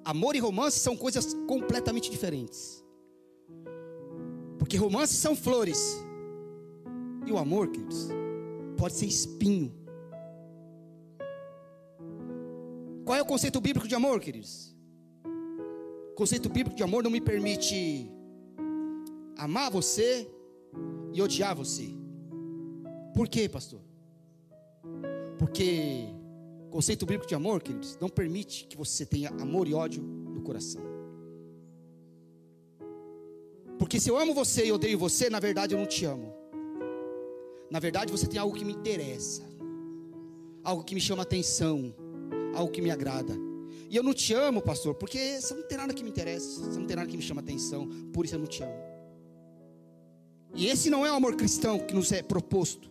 [0.04, 2.84] Amor e romance são coisas completamente diferentes.
[4.58, 6.02] Porque romances são flores.
[7.26, 8.08] E o amor, queridos,
[8.76, 9.74] pode ser espinho.
[13.04, 14.76] Qual é o conceito bíblico de amor, queridos?
[16.12, 18.10] O conceito bíblico de amor não me permite
[19.36, 20.30] amar você
[21.12, 21.88] e odiar você.
[23.14, 23.80] Por quê, pastor?
[25.38, 26.08] Porque
[26.70, 30.83] conceito bíblico de amor, queridos, não permite que você tenha amor e ódio no coração.
[33.78, 36.33] Porque se eu amo você e odeio você, na verdade eu não te amo.
[37.70, 39.42] Na verdade você tem algo que me interessa,
[40.62, 41.94] algo que me chama atenção,
[42.54, 43.35] algo que me agrada.
[43.88, 46.78] E eu não te amo, pastor, porque você não tem nada que me interessa, você
[46.78, 48.90] não tem nada que me chama atenção, por isso eu não te amo.
[50.54, 52.89] E esse não é o amor cristão que nos é proposto.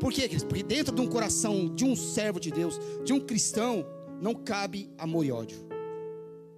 [0.00, 0.28] Por quê?
[0.48, 3.86] Porque dentro de um coração de um servo de Deus, de um cristão,
[4.20, 5.58] não cabe amor e ódio.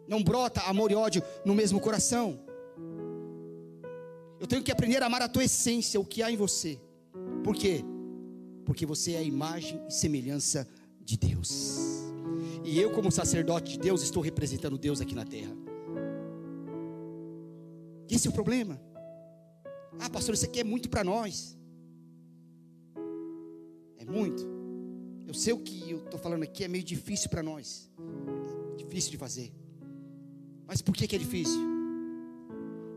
[0.09, 2.41] Não brota amor e ódio no mesmo coração.
[4.41, 6.81] Eu tenho que aprender a amar a tua essência, o que há em você.
[7.45, 7.85] Por quê?
[8.65, 10.69] Porque você é a imagem e semelhança
[11.01, 11.79] de Deus.
[12.65, 15.55] E eu, como sacerdote de Deus, estou representando Deus aqui na terra.
[18.09, 18.81] Esse é o problema.
[19.99, 21.58] Ah, pastor, isso aqui é muito para nós
[24.09, 24.47] muito.
[25.27, 27.91] Eu sei o que eu estou falando aqui é meio difícil para nós,
[28.77, 29.53] difícil de fazer.
[30.67, 31.61] Mas por que, que é difícil?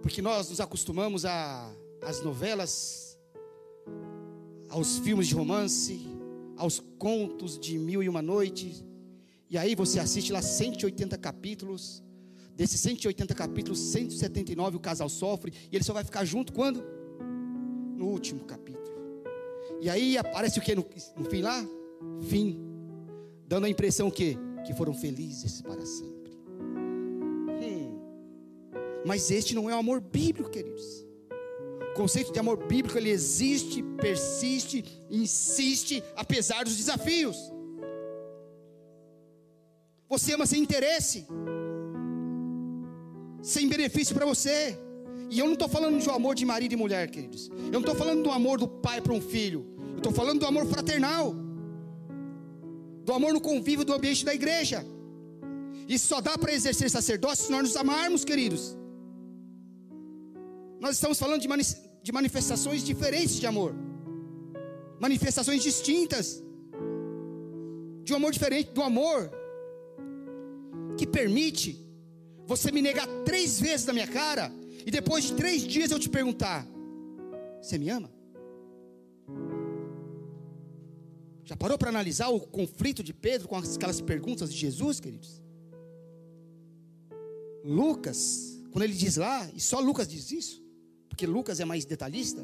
[0.01, 1.71] Porque nós nos acostumamos a
[2.01, 3.17] às novelas,
[4.69, 6.07] aos filmes de romance,
[6.57, 8.83] aos contos de mil e uma noites.
[9.49, 12.03] E aí você assiste lá 180 capítulos.
[12.55, 15.53] Desses 180 capítulos, 179 o casal sofre.
[15.71, 16.83] E ele só vai ficar junto quando?
[17.95, 18.80] No último capítulo.
[19.81, 20.85] E aí aparece o que no,
[21.17, 21.65] no fim lá?
[22.29, 22.59] fim,
[23.47, 26.31] dando a impressão que que foram felizes para sempre.
[27.61, 27.99] Hum.
[29.05, 31.05] Mas este não é o amor bíblico, queridos.
[31.91, 37.37] O conceito de amor bíblico ele existe, persiste, insiste apesar dos desafios.
[40.07, 41.25] Você ama sem interesse,
[43.41, 44.77] sem benefício para você.
[45.31, 47.49] E eu não estou falando de um amor de marido e mulher, queridos.
[47.49, 49.65] Eu não estou falando do amor do pai para um filho.
[49.93, 51.33] Eu estou falando do amor fraternal
[53.03, 54.85] do amor no convívio do ambiente da igreja.
[55.87, 58.77] Isso só dá para exercer sacerdócio se nós nos amarmos, queridos.
[60.79, 61.63] Nós estamos falando de, mani
[62.01, 63.75] de manifestações diferentes de amor,
[64.99, 66.43] manifestações distintas,
[68.03, 69.31] de um amor diferente, do amor
[70.97, 71.85] que permite
[72.45, 74.51] você me negar três vezes na minha cara
[74.85, 76.67] e depois de três dias eu te perguntar:
[77.61, 78.11] Você me ama?
[81.43, 85.41] Já parou para analisar o conflito de Pedro com aquelas perguntas de Jesus, queridos?
[87.63, 90.63] Lucas, quando ele diz lá, e só Lucas diz isso,
[91.09, 92.41] porque Lucas é mais detalhista,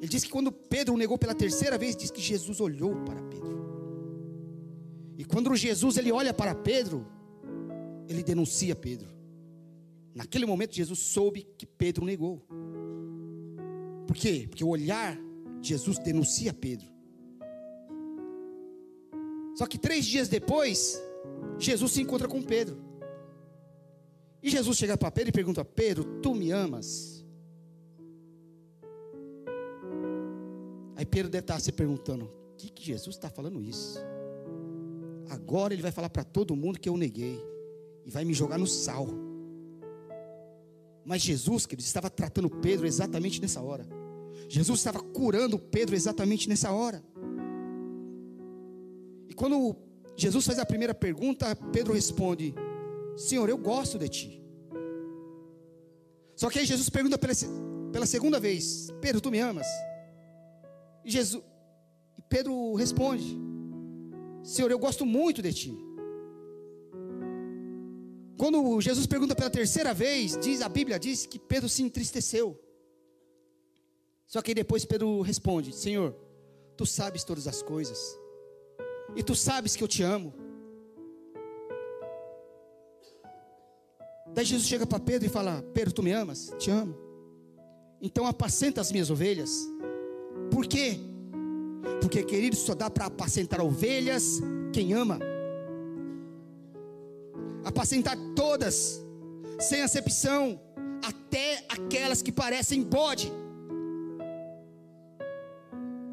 [0.00, 3.22] ele diz que quando Pedro o negou pela terceira vez, diz que Jesus olhou para
[3.22, 3.56] Pedro.
[5.16, 7.06] E quando Jesus ele olha para Pedro,
[8.08, 9.15] ele denuncia Pedro.
[10.16, 12.42] Naquele momento Jesus soube que Pedro negou.
[14.06, 14.46] Por quê?
[14.48, 15.14] Porque o olhar
[15.60, 16.86] de Jesus denuncia Pedro.
[19.54, 20.98] Só que três dias depois,
[21.58, 22.78] Jesus se encontra com Pedro.
[24.42, 27.22] E Jesus chega para Pedro e pergunta: Pedro, tu me amas?
[30.94, 33.98] Aí Pedro deve estar se perguntando: o que, que Jesus está falando isso?
[35.28, 37.38] Agora ele vai falar para todo mundo que eu neguei
[38.06, 39.25] e vai me jogar no sal.
[41.06, 43.86] Mas Jesus, queridos, estava tratando Pedro exatamente nessa hora.
[44.48, 47.02] Jesus estava curando Pedro exatamente nessa hora
[49.36, 49.76] quando
[50.16, 52.54] Jesus faz a primeira pergunta, Pedro responde:
[53.16, 54.42] Senhor, eu gosto de ti.
[56.34, 57.34] Só que aí Jesus pergunta pela,
[57.92, 59.66] pela segunda vez: Pedro, tu me amas?
[61.04, 61.44] E Jesus,
[62.18, 63.38] e Pedro responde:
[64.42, 65.85] Senhor, eu gosto muito de ti.
[68.36, 72.58] Quando Jesus pergunta pela terceira vez, diz a Bíblia diz que Pedro se entristeceu.
[74.26, 76.14] Só que depois Pedro responde: Senhor,
[76.76, 78.18] tu sabes todas as coisas
[79.14, 80.34] e tu sabes que eu te amo.
[84.34, 86.52] Daí Jesus chega para Pedro e fala: Pedro, tu me amas?
[86.58, 86.94] Te amo.
[88.02, 89.66] Então apacenta as minhas ovelhas.
[90.50, 90.98] Por quê?
[92.02, 94.40] Porque, querido, só dá para apacentar ovelhas
[94.72, 95.18] quem ama.
[97.66, 99.04] Apacentar todas,
[99.58, 100.60] sem acepção,
[101.04, 103.30] até aquelas que parecem bode.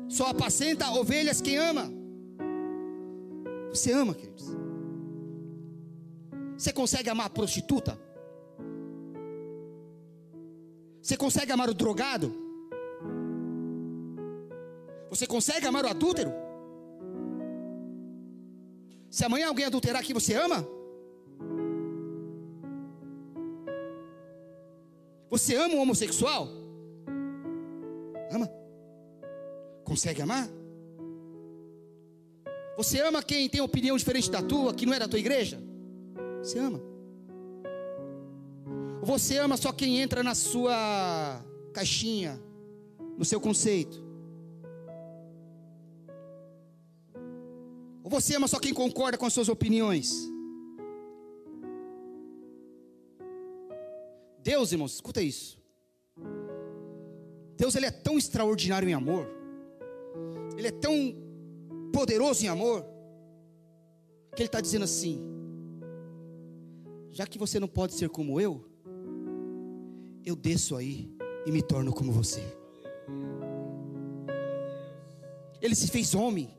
[0.09, 1.85] Só apacenta ovelhas quem ama.
[3.69, 4.47] Você ama, queridos?
[6.57, 7.99] Você consegue amar a prostituta?
[11.01, 12.33] Você consegue amar o drogado?
[15.11, 16.31] Você consegue amar o adúltero?
[19.11, 20.65] Se amanhã alguém adulterar aqui, você ama?
[25.33, 26.47] Você ama o homossexual?
[28.31, 28.47] Ama?
[29.83, 30.47] Consegue amar?
[32.77, 35.59] Você ama quem tem opinião diferente da tua, que não é da tua igreja?
[36.37, 36.79] Você ama.
[39.01, 41.43] Você ama só quem entra na sua
[41.73, 42.39] caixinha,
[43.17, 44.05] no seu conceito?
[48.03, 50.31] Ou você ama só quem concorda com as suas opiniões?
[54.43, 55.57] Deus, irmãos, escuta isso.
[57.55, 59.27] Deus ele é tão extraordinário em amor.
[60.57, 61.15] Ele é tão
[61.93, 62.85] poderoso em amor,
[64.35, 65.21] que Ele está dizendo assim:
[67.09, 68.65] já que você não pode ser como eu,
[70.25, 71.09] eu desço aí
[71.45, 72.41] e me torno como você.
[75.61, 76.49] Ele se fez homem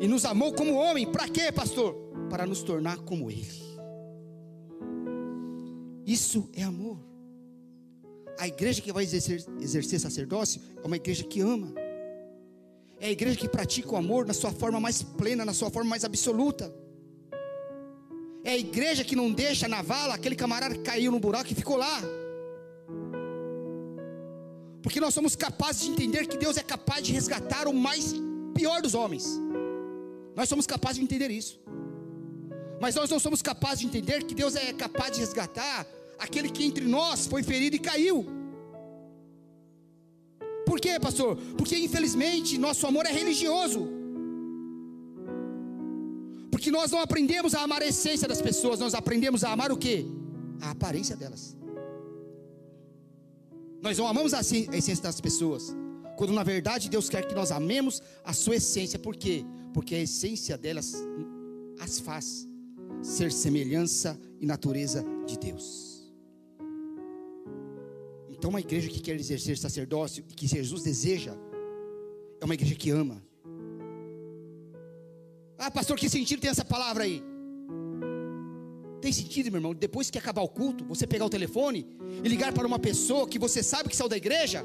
[0.00, 1.96] e nos amou como homem, para quê, pastor?
[2.30, 3.67] Para nos tornar como Ele.
[6.08, 6.98] Isso é amor.
[8.38, 11.74] A igreja que vai exercer, exercer sacerdócio é uma igreja que ama.
[12.98, 15.90] É a igreja que pratica o amor na sua forma mais plena, na sua forma
[15.90, 16.74] mais absoluta.
[18.42, 21.54] É a igreja que não deixa na vala aquele camarada que caiu no buraco e
[21.54, 22.00] ficou lá.
[24.82, 28.14] Porque nós somos capazes de entender que Deus é capaz de resgatar o mais
[28.54, 29.26] pior dos homens.
[30.34, 31.60] Nós somos capazes de entender isso.
[32.80, 35.86] Mas nós não somos capazes de entender que Deus é capaz de resgatar
[36.18, 38.26] aquele que entre nós foi ferido e caiu.
[40.66, 41.36] Por quê, pastor?
[41.56, 43.88] Porque infelizmente nosso amor é religioso.
[46.50, 49.76] Porque nós não aprendemos a amar a essência das pessoas, nós aprendemos a amar o
[49.76, 50.06] que?
[50.60, 51.56] A aparência delas.
[53.80, 55.74] Nós não amamos a essência das pessoas,
[56.16, 59.44] quando na verdade Deus quer que nós amemos a sua essência, por quê?
[59.72, 60.94] Porque a essência delas
[61.78, 62.46] as faz
[63.00, 65.87] ser semelhança e natureza de Deus.
[68.38, 71.34] Então, uma igreja que quer exercer sacerdócio e que Jesus deseja,
[72.40, 73.20] é uma igreja que ama.
[75.58, 77.20] Ah, pastor, que sentido tem essa palavra aí?
[79.00, 81.84] Tem sentido, meu irmão, depois que acabar o culto, você pegar o telefone
[82.22, 84.64] e ligar para uma pessoa que você sabe que saiu da igreja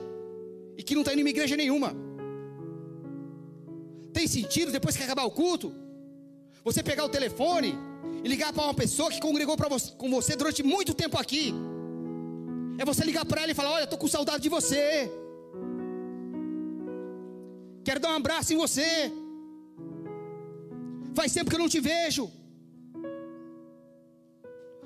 [0.77, 1.95] e que não está indo em igreja nenhuma.
[4.13, 5.73] Tem sentido depois que acabar o culto,
[6.63, 7.75] você pegar o telefone
[8.23, 11.53] e ligar para uma pessoa que congregou você, com você durante muito tempo aqui.
[12.77, 15.11] É você ligar para ela e falar: Olha, estou com saudade de você.
[17.83, 19.11] Quero dar um abraço em você.
[21.13, 22.31] Faz tempo que eu não te vejo.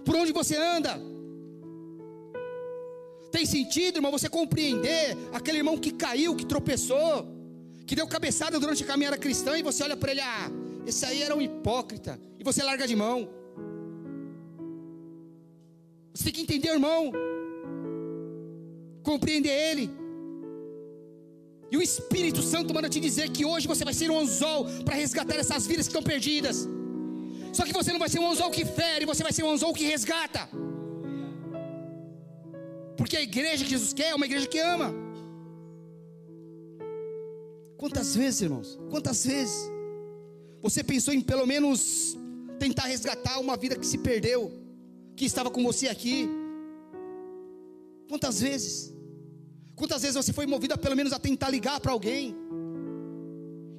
[0.03, 0.99] Por onde você anda?
[3.31, 7.27] Tem sentido, irmão, você compreender aquele irmão que caiu, que tropeçou,
[7.85, 10.49] que deu cabeçada durante a caminhada cristã e você olha para ele, ah,
[10.85, 13.29] esse aí era um hipócrita, e você larga de mão.
[16.13, 17.11] Você tem que entender, irmão,
[19.09, 19.85] compreender ele.
[21.71, 24.95] E o Espírito Santo manda te dizer que hoje você vai ser um anzol para
[25.03, 26.57] resgatar essas vidas que estão perdidas.
[27.57, 29.73] Só que você não vai ser um anzol que fere, você vai ser um anzol
[29.73, 30.43] que resgata.
[32.99, 34.89] Porque a igreja que Jesus quer é uma igreja que ama.
[37.81, 38.69] Quantas vezes, irmãos?
[38.89, 39.55] Quantas vezes
[40.61, 42.17] você pensou em pelo menos
[42.59, 44.51] tentar resgatar uma vida que se perdeu,
[45.15, 46.27] que estava com você aqui?
[48.09, 48.96] Quantas vezes?
[49.79, 52.35] Quantas vezes você foi movido a pelo menos a tentar ligar para alguém?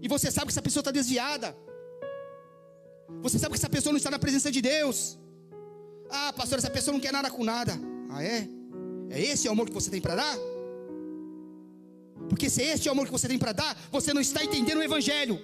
[0.01, 1.49] E você sabe que essa pessoa está desviada.
[3.20, 5.18] Você sabe que essa pessoa não está na presença de Deus.
[6.09, 7.72] Ah, pastor, essa pessoa não quer nada com nada.
[8.11, 8.49] Ah, é?
[9.11, 10.36] É esse o amor que você tem para dar?
[12.28, 14.78] Porque se é este o amor que você tem para dar, você não está entendendo
[14.78, 15.40] o Evangelho.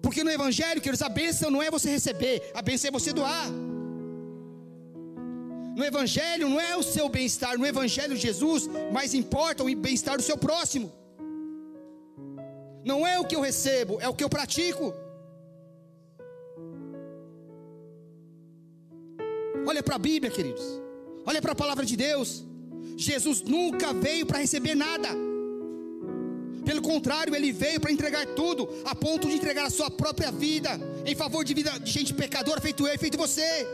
[0.00, 3.48] Porque no Evangelho, queridos, a bênção não é você receber, a bênção é você doar.
[5.76, 10.22] No Evangelho não é o seu bem-estar, no Evangelho Jesus, mais importa o bem-estar do
[10.22, 10.92] seu próximo.
[12.84, 14.94] Não é o que eu recebo, é o que eu pratico.
[19.66, 20.64] Olha para a Bíblia, queridos.
[21.26, 22.44] Olha para a palavra de Deus.
[22.96, 25.08] Jesus nunca veio para receber nada.
[26.64, 30.70] Pelo contrário, ele veio para entregar tudo, a ponto de entregar a sua própria vida
[31.04, 33.66] em favor de vida de gente pecadora, feito eu, feito você.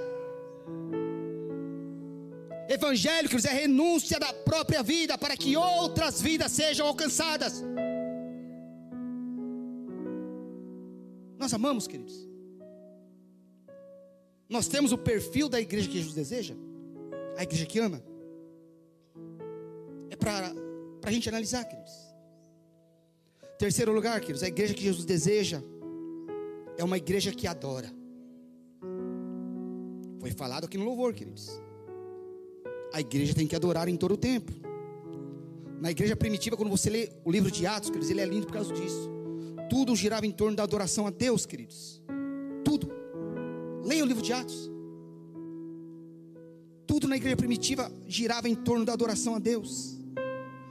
[2.71, 7.65] Evangélicos é renúncia da própria vida para que outras vidas sejam alcançadas.
[11.37, 12.29] Nós amamos, queridos.
[14.49, 16.55] Nós temos o perfil da igreja que Jesus deseja,
[17.37, 18.01] a igreja que ama.
[20.09, 20.53] É para
[21.03, 21.93] a gente analisar, queridos.
[23.59, 25.61] Terceiro lugar, queridos, a igreja que Jesus deseja
[26.79, 27.91] é uma igreja que adora.
[30.21, 31.51] Foi falado aqui no louvor, queridos.
[32.93, 34.53] A igreja tem que adorar em todo o tempo.
[35.81, 38.53] Na igreja primitiva, quando você lê o livro de Atos, queridos, ele é lindo por
[38.53, 39.11] causa disso.
[39.71, 42.03] Tudo girava em torno da adoração a Deus, queridos.
[42.65, 42.91] Tudo.
[43.85, 44.71] Leia o livro de Atos.
[46.87, 49.99] Tudo na igreja primitiva girava em torno da adoração a Deus.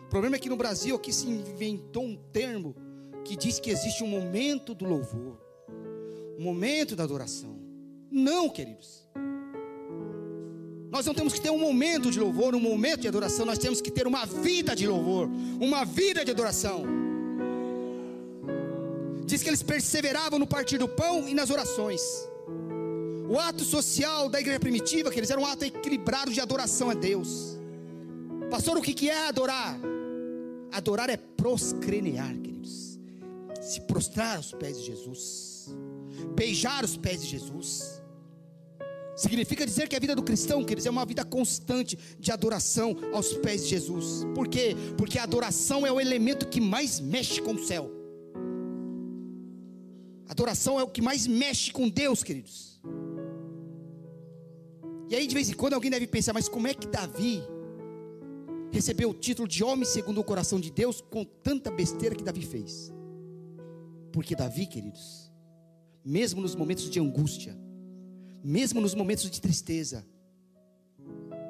[0.05, 2.75] O problema é que no Brasil aqui se inventou um termo
[3.23, 5.39] que diz que existe um momento do louvor,
[6.37, 7.57] um momento da adoração.
[8.11, 9.07] Não, queridos.
[10.91, 13.79] Nós não temos que ter um momento de louvor, um momento de adoração, nós temos
[13.79, 15.29] que ter uma vida de louvor,
[15.59, 16.83] uma vida de adoração.
[19.23, 22.01] Diz que eles perseveravam no partir do pão e nas orações.
[23.29, 26.95] O ato social da igreja primitiva, que eles eram um ato equilibrado de adoração a
[26.95, 27.59] Deus.
[28.49, 29.79] Pastor, o que é adorar?
[30.71, 32.99] Adorar é proscrenear, queridos.
[33.61, 35.67] Se prostrar aos pés de Jesus.
[36.35, 37.98] Beijar os pés de Jesus
[39.19, 43.33] Significa dizer que a vida do cristão, queridos, é uma vida constante de adoração aos
[43.33, 44.25] pés de Jesus.
[44.33, 44.73] Por quê?
[44.97, 47.91] Porque a adoração é o elemento que mais mexe com o céu.
[50.25, 52.81] Adoração é o que mais mexe com Deus, queridos.
[55.09, 57.43] E aí, de vez em quando, alguém deve pensar: mas como é que Davi
[58.71, 62.45] recebeu o título de homem segundo o coração de Deus com tanta besteira que Davi
[62.45, 62.89] fez?
[64.13, 65.29] Porque Davi, queridos,
[66.05, 67.57] mesmo nos momentos de angústia,
[68.43, 70.05] mesmo nos momentos de tristeza,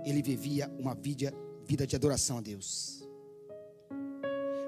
[0.05, 1.33] ele vivia uma vida,
[1.65, 3.07] vida de adoração a Deus.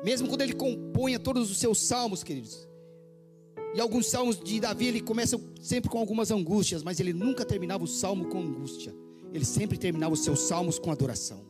[0.04, 2.68] Mesmo quando ele compunha todos os seus salmos, queridos,
[3.74, 7.86] E alguns salmos de Davi, ele começa sempre com algumas angústias, mas ele nunca terminava
[7.86, 8.94] o salmo com angústia.
[9.34, 11.42] Ele sempre terminava os seus salmos com adoração.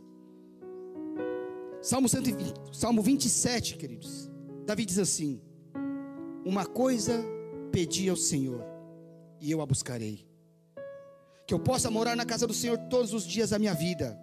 [1.82, 4.30] Salmo, 120, salmo 27, queridos.
[4.68, 5.42] Davi diz assim:
[6.46, 7.26] Uma coisa
[7.72, 8.64] pedi ao Senhor,
[9.40, 10.31] e eu a buscarei.
[11.48, 14.18] Que eu possa morar na casa do Senhor todos os dias da minha vida,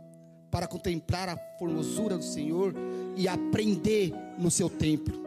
[0.51, 2.75] para contemplar a formosura do Senhor
[3.17, 5.23] e aprender no seu templo.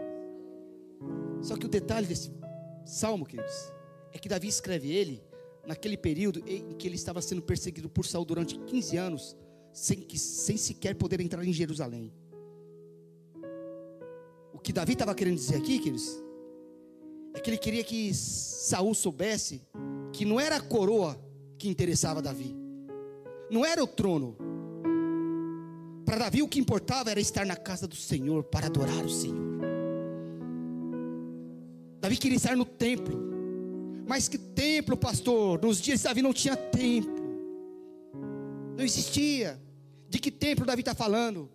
[1.41, 2.31] Só que o detalhe desse
[2.85, 3.71] salmo, queridos,
[4.13, 5.23] é que Davi escreve ele
[5.65, 9.37] naquele período em que ele estava sendo perseguido por Saul durante 15 anos,
[9.71, 12.11] sem, que, sem sequer poder entrar em Jerusalém.
[14.53, 16.21] O que Davi estava querendo dizer aqui, queridos,
[17.33, 19.61] é que ele queria que Saul soubesse
[20.11, 21.19] que não era a coroa
[21.61, 22.55] que interessava Davi,
[23.51, 24.35] não era o trono.
[26.03, 29.61] Para Davi o que importava era estar na casa do Senhor para adorar o Senhor.
[31.99, 33.15] Davi queria estar no templo.
[34.07, 35.61] Mas que templo, pastor?
[35.61, 37.21] Nos dias de Davi não tinha templo.
[38.75, 39.61] Não existia.
[40.09, 41.47] De que templo Davi está falando?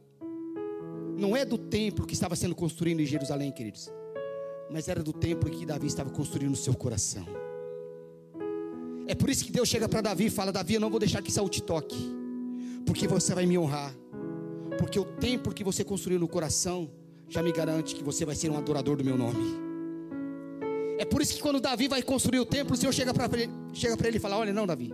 [1.18, 3.90] Não é do templo que estava sendo construído em Jerusalém, queridos.
[4.70, 7.26] Mas era do templo que Davi estava construindo no seu coração.
[9.08, 11.22] É por isso que Deus chega para Davi e fala: Davi, eu não vou deixar
[11.22, 11.96] que Saul te toque,
[12.84, 13.94] porque você vai me honrar.
[14.78, 16.90] Porque o templo que você construiu no coração
[17.28, 19.66] já me garante que você vai ser um adorador do meu nome.
[20.98, 23.50] É por isso que quando Davi vai construir o templo, o Senhor chega para ele,
[23.72, 24.92] chega ele e fala: Olha, não, Davi,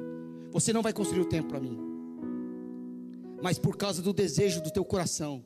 [0.50, 1.78] você não vai construir o templo para mim,
[3.42, 5.42] mas por causa do desejo do teu coração,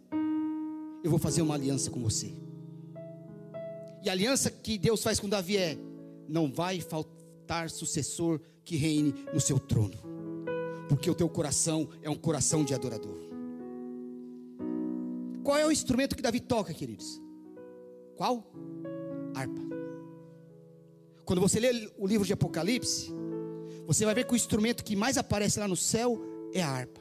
[1.05, 2.33] eu vou fazer uma aliança com você.
[4.03, 5.79] E a aliança que Deus faz com Davi é:
[6.29, 7.16] não vai faltar
[7.71, 9.95] sucessor que reine no seu trono,
[10.89, 13.17] porque o teu coração é um coração de adorador.
[15.45, 17.23] Qual é o instrumento que Davi toca, queridos?
[18.17, 18.51] Qual?
[19.35, 19.63] Harpa.
[21.25, 23.13] Quando você lê o livro de Apocalipse,
[23.87, 26.21] você vai ver que o instrumento que mais aparece lá no céu
[26.53, 27.01] é a harpa.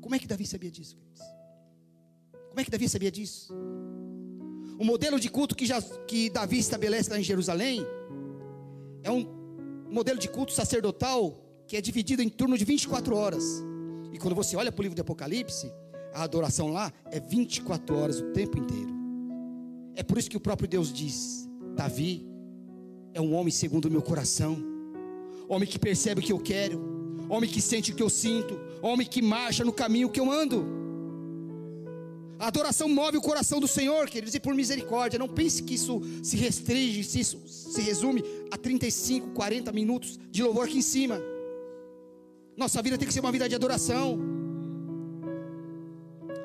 [0.00, 0.98] Como é que Davi sabia disso?
[2.48, 3.54] Como é que Davi sabia disso?
[4.78, 7.86] O modelo de culto que, já, que Davi estabelece lá em Jerusalém
[9.02, 9.26] é um
[9.90, 13.44] modelo de culto sacerdotal que é dividido em turno de 24 horas.
[14.12, 15.72] E quando você olha para o livro de Apocalipse,
[16.12, 18.92] a adoração lá é 24 horas o tempo inteiro.
[19.94, 22.26] É por isso que o próprio Deus diz: Davi
[23.14, 24.56] é um homem segundo o meu coração,
[25.48, 26.80] homem que percebe o que eu quero,
[27.28, 30.82] homem que sente o que eu sinto, homem que marcha no caminho que eu ando.
[32.38, 36.00] A adoração move o coração do Senhor, queridos, e por misericórdia, não pense que isso
[36.24, 41.18] se restringe, se isso se resume a 35, 40 minutos de louvor aqui em cima.
[42.56, 44.16] Nossa vida tem que ser uma vida de adoração.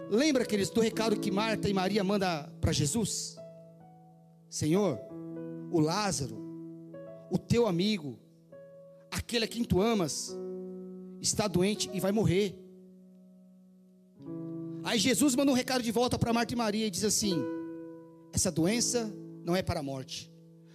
[0.09, 3.37] Lembra, queridos, do recado que Marta e Maria mandam para Jesus?
[4.49, 4.97] Senhor,
[5.69, 6.47] o Lázaro
[7.29, 8.17] o teu amigo,
[9.11, 10.35] aquele a quem tu amas,
[11.21, 12.55] está doente e vai morrer.
[14.83, 17.43] Aí Jesus manda um recado de volta para Marta e Maria e diz assim:
[18.31, 20.31] Essa doença não é para a morte,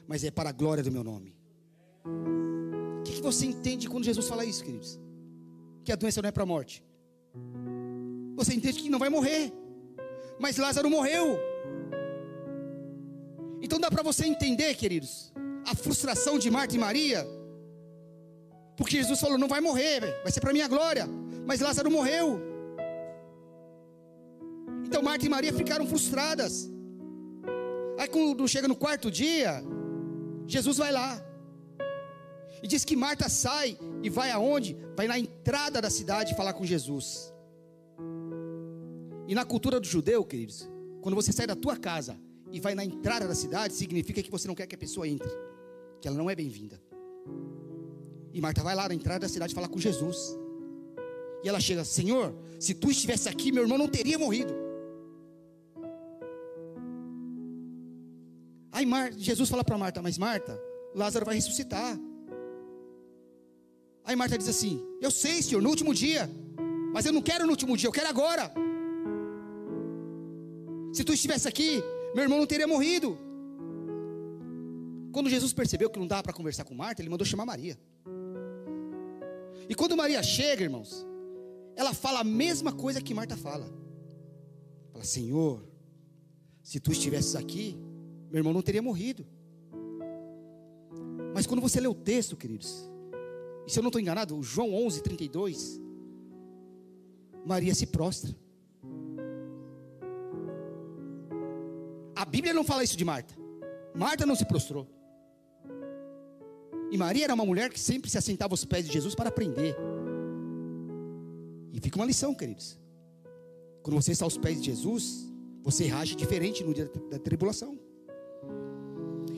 [0.07, 1.37] mas é para a glória do meu nome.
[3.01, 5.01] O que, que você entende quando Jesus fala isso, queridos?
[5.85, 6.85] Que a doença não é para a morte.
[8.37, 9.53] Você entende que não vai morrer,
[10.39, 11.39] mas Lázaro morreu.
[13.61, 15.33] Então dá para você entender, queridos,
[15.67, 17.27] a frustração de Marta e Maria,
[18.77, 21.07] porque Jesus falou: não vai morrer, vai ser para minha glória,
[21.47, 22.41] mas Lázaro morreu.
[24.85, 26.69] Então Marta e Maria ficaram frustradas.
[27.99, 29.63] Aí quando chega no quarto dia,
[30.47, 31.21] Jesus vai lá.
[32.63, 34.77] E diz que Marta sai e vai aonde?
[34.97, 37.33] Vai na entrada da cidade falar com Jesus.
[39.27, 40.69] E na cultura do judeu, queridos,
[41.01, 42.19] quando você sai da tua casa
[42.51, 45.31] e vai na entrada da cidade, significa que você não quer que a pessoa entre
[46.01, 46.83] que ela não é bem-vinda.
[48.33, 50.37] E Marta vai lá na entrada da cidade falar com Jesus.
[51.45, 54.53] E ela chega, Senhor, se tu estivesse aqui, meu irmão não teria morrido.
[58.83, 59.13] Aí Mar...
[59.13, 60.61] Jesus fala para Marta, mas Marta,
[60.93, 61.97] Lázaro vai ressuscitar.
[64.05, 66.29] Aí Marta diz assim: Eu sei, Senhor, no último dia,
[66.93, 68.53] mas eu não quero no último dia, eu quero agora.
[70.93, 71.81] Se tu estivesse aqui,
[72.13, 73.17] meu irmão não teria morrido.
[75.13, 77.79] Quando Jesus percebeu que não dava para conversar com Marta, ele mandou chamar Maria.
[79.69, 81.07] E quando Maria chega, irmãos,
[81.77, 83.67] ela fala a mesma coisa que Marta fala.
[84.91, 85.63] Fala, Senhor,
[86.63, 87.79] se tu estivesses aqui,
[88.33, 89.27] meu irmão não teria morrido.
[91.35, 92.91] Mas quando você lê o texto, queridos,
[93.67, 95.81] e se eu não estou enganado, João 11, 32,
[97.45, 98.35] Maria se prostra.
[102.17, 103.35] A Bíblia não fala isso de Marta.
[103.95, 104.89] Marta não se prostrou.
[106.91, 109.77] E Maria era uma mulher que sempre se assentava aos pés de Jesus para aprender.
[111.71, 112.79] E fica uma lição, queridos.
[113.83, 115.29] Quando você está aos pés de Jesus,
[115.63, 117.79] você reage diferente no dia da tribulação.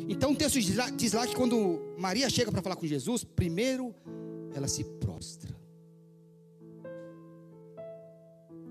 [0.08, 3.24] Então o texto diz lá, diz lá que quando Maria chega para falar com Jesus,
[3.24, 3.94] primeiro
[4.54, 5.54] ela se prostra.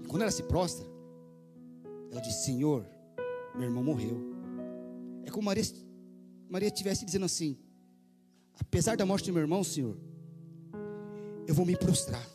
[0.03, 0.85] E quando ela se prostra,
[2.11, 2.85] ela diz: Senhor,
[3.55, 4.33] meu irmão morreu.
[5.25, 5.63] É como Maria,
[6.49, 7.57] Maria estivesse dizendo assim:
[8.59, 9.97] apesar da morte do meu irmão, Senhor,
[11.47, 12.25] eu vou me prostrar,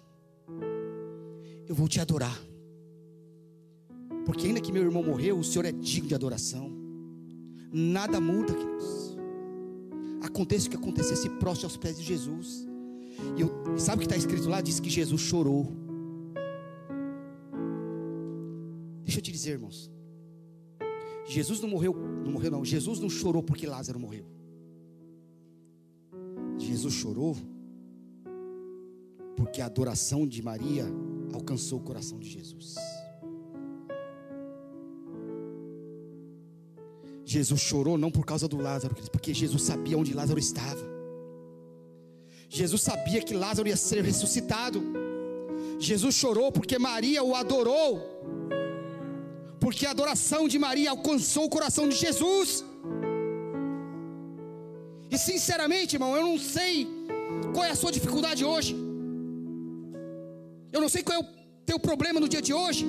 [1.69, 2.37] eu vou te adorar,
[4.27, 6.78] porque ainda que meu irmão morreu, o Senhor é digno de adoração.
[7.73, 9.17] Nada muda, queridos.
[10.23, 12.67] Aconteça o que acontecer, se prostre aos pés de Jesus.
[13.37, 14.61] E eu, sabe o que está escrito lá?
[14.61, 15.67] Diz que Jesus chorou.
[19.05, 19.91] Deixa eu te dizer, irmãos.
[21.27, 21.95] Jesus não morreu,
[22.25, 22.65] não morreu não.
[22.65, 24.25] Jesus não chorou porque Lázaro morreu.
[26.59, 27.37] Jesus chorou
[29.37, 30.87] porque a adoração de Maria
[31.33, 32.77] alcançou o coração de Jesus.
[37.35, 40.85] Jesus chorou não por causa do Lázaro, porque Jesus sabia onde Lázaro estava.
[42.49, 44.83] Jesus sabia que Lázaro ia ser ressuscitado.
[45.79, 47.91] Jesus chorou porque Maria o adorou.
[49.61, 52.65] Porque a adoração de Maria alcançou o coração de Jesus.
[55.11, 56.89] E sinceramente, irmão, eu não sei
[57.53, 58.75] qual é a sua dificuldade hoje.
[60.73, 61.29] Eu não sei qual é o
[61.67, 62.87] teu problema no dia de hoje.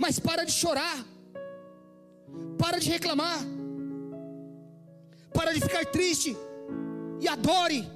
[0.00, 1.11] Mas para de chorar.
[2.58, 3.38] Para de reclamar.
[5.32, 6.36] Para de ficar triste.
[7.20, 7.88] E adore.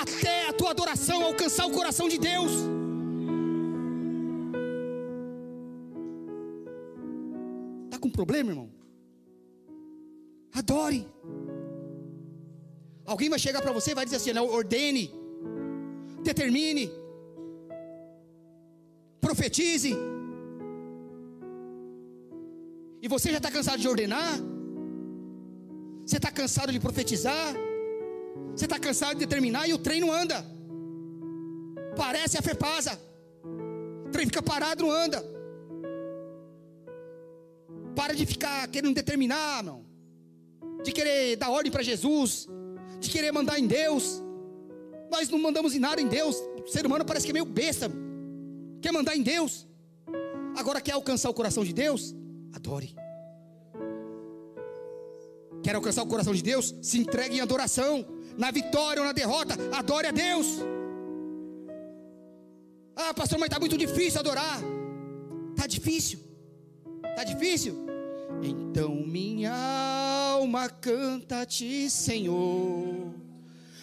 [0.00, 2.52] Até a tua adoração alcançar o coração de Deus.
[7.84, 8.70] Está com problema, irmão?
[10.52, 11.06] Adore.
[13.04, 15.10] Alguém vai chegar para você e vai dizer assim: não, ordene,
[16.22, 16.90] determine,
[19.20, 19.96] profetize.
[23.00, 24.38] E você já está cansado de ordenar?
[26.04, 27.54] Você está cansado de profetizar?
[28.54, 30.44] Você está cansado de determinar e o trem não anda?
[31.96, 32.98] Parece a FEPASA.
[34.06, 35.24] O trem fica parado, não anda.
[37.94, 39.84] Para de ficar querendo determinar, não.
[40.82, 42.48] De querer dar ordem para Jesus.
[43.00, 44.22] De querer mandar em Deus.
[45.10, 46.36] Nós não mandamos em nada em Deus.
[46.64, 47.90] O ser humano parece que é meio besta.
[48.80, 49.66] Quer mandar em Deus.
[50.56, 52.14] Agora quer alcançar o coração de Deus?
[52.52, 52.94] Adore.
[55.62, 56.74] Quer alcançar o coração de Deus?
[56.82, 58.06] Se entregue em adoração.
[58.36, 60.46] Na vitória ou na derrota, adore a Deus.
[62.94, 64.60] Ah, pastor, mas está muito difícil adorar.
[65.50, 66.20] Está difícil.
[67.04, 67.74] Está difícil?
[68.42, 69.52] Então minha
[70.32, 73.12] alma canta-te, Senhor.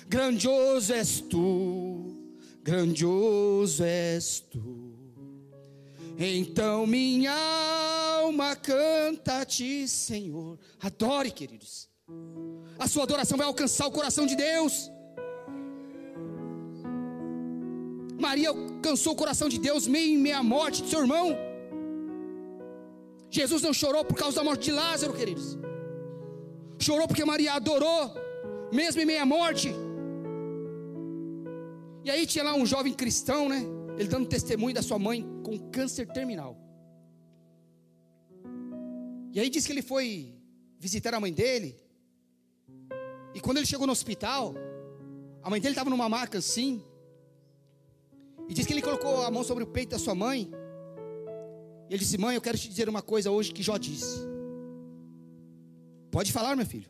[0.07, 2.15] Grandioso és tu,
[2.63, 4.84] grandioso és tu.
[6.17, 7.33] Então minha
[8.21, 10.57] alma canta-te, Senhor.
[10.79, 11.89] Adore, queridos.
[12.79, 14.91] A sua adoração vai alcançar o coração de Deus.
[18.17, 21.35] Maria alcançou o coração de Deus meio em meia morte de seu irmão.
[23.29, 25.57] Jesus não chorou por causa da morte de Lázaro, queridos.
[26.79, 28.13] Chorou porque Maria adorou,
[28.71, 29.73] mesmo em meia morte.
[32.05, 33.74] E aí tinha lá um jovem cristão, né?
[33.97, 36.57] Ele dando testemunho da sua mãe com câncer terminal.
[39.33, 40.33] E aí diz que ele foi
[40.79, 41.75] visitar a mãe dele.
[43.33, 44.53] E quando ele chegou no hospital,
[45.43, 46.81] a mãe dele estava numa maca assim.
[48.47, 50.49] E diz que ele colocou a mão sobre o peito da sua mãe.
[51.89, 54.19] E ele disse: Mãe, eu quero te dizer uma coisa hoje que Jó disse.
[56.11, 56.89] Pode falar, meu filho.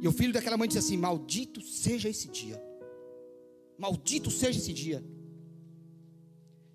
[0.00, 2.60] E o filho daquela mãe disse assim: Maldito seja esse dia.
[3.82, 5.04] Maldito seja esse dia.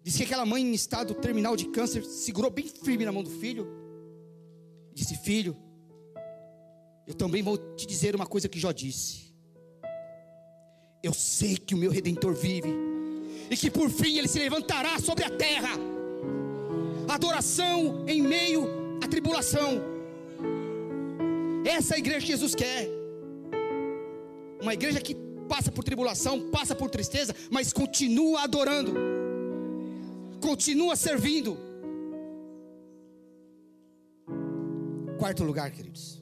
[0.03, 3.30] Diz que aquela mãe em estado terminal de câncer segurou bem firme na mão do
[3.30, 3.66] filho.
[4.93, 5.55] Disse: Filho,
[7.08, 9.34] eu também vou te dizer uma coisa que Jó disse.
[11.01, 12.74] Eu sei que o meu redentor vive,
[13.49, 15.76] e que por fim ele se levantará sobre a terra.
[17.08, 18.68] Adoração em meio
[19.01, 19.82] à tribulação.
[21.66, 22.86] Essa é a igreja que Jesus quer.
[24.62, 28.93] Uma igreja que passa por tribulação, passa por tristeza, mas continua adorando,
[30.41, 31.58] continua servindo.
[35.18, 36.22] Quarto lugar, queridos,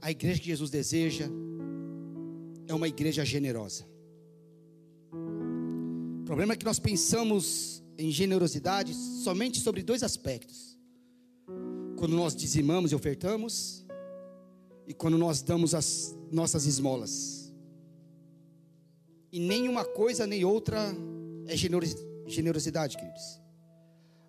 [0.00, 1.26] a igreja que Jesus deseja
[2.66, 3.86] é uma igreja generosa.
[6.20, 10.78] O problema é que nós pensamos em generosidade somente sobre dois aspectos:
[11.96, 13.84] quando nós dizimamos e ofertamos,
[14.86, 17.43] e quando nós damos as nossas esmolas.
[19.34, 20.94] E nenhuma coisa nem outra
[21.48, 23.40] é generosidade, queridos.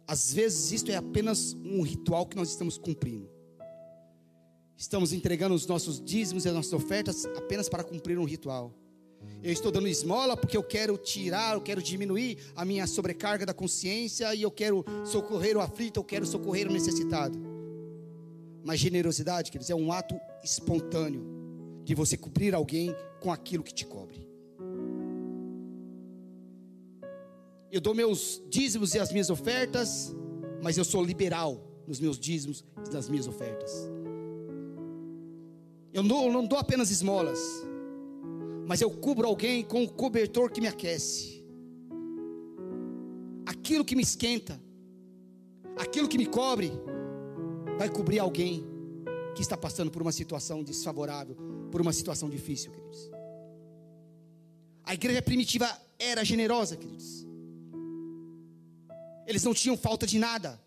[0.08, 3.30] Às vezes isto é apenas um ritual que nós estamos cumprindo.
[4.76, 8.74] Estamos entregando os nossos dízimos e as nossas ofertas apenas para cumprir um ritual.
[9.44, 13.54] Eu estou dando esmola porque eu quero tirar, eu quero diminuir a minha sobrecarga da
[13.54, 17.38] consciência e eu quero socorrer o aflito, eu quero socorrer o necessitado.
[18.64, 21.24] Mas generosidade, quer dizer, é um ato espontâneo
[21.84, 22.92] de você cobrir alguém
[23.22, 24.34] com aquilo que te cobre.
[27.76, 30.16] Eu dou meus dízimos e as minhas ofertas,
[30.64, 33.70] mas eu sou liberal nos meus dízimos e nas minhas ofertas.
[35.92, 37.38] Eu não, não dou apenas esmolas,
[38.66, 41.44] mas eu cubro alguém com o cobertor que me aquece.
[43.46, 44.58] Aquilo que me esquenta,
[45.78, 46.72] aquilo que me cobre,
[47.78, 48.64] vai cobrir alguém
[49.36, 51.36] que está passando por uma situação desfavorável,
[51.70, 53.12] por uma situação difícil, queridos.
[54.82, 55.68] A igreja primitiva
[56.00, 57.25] era generosa, queridos.
[59.28, 60.60] Eles não tinham falta de nada.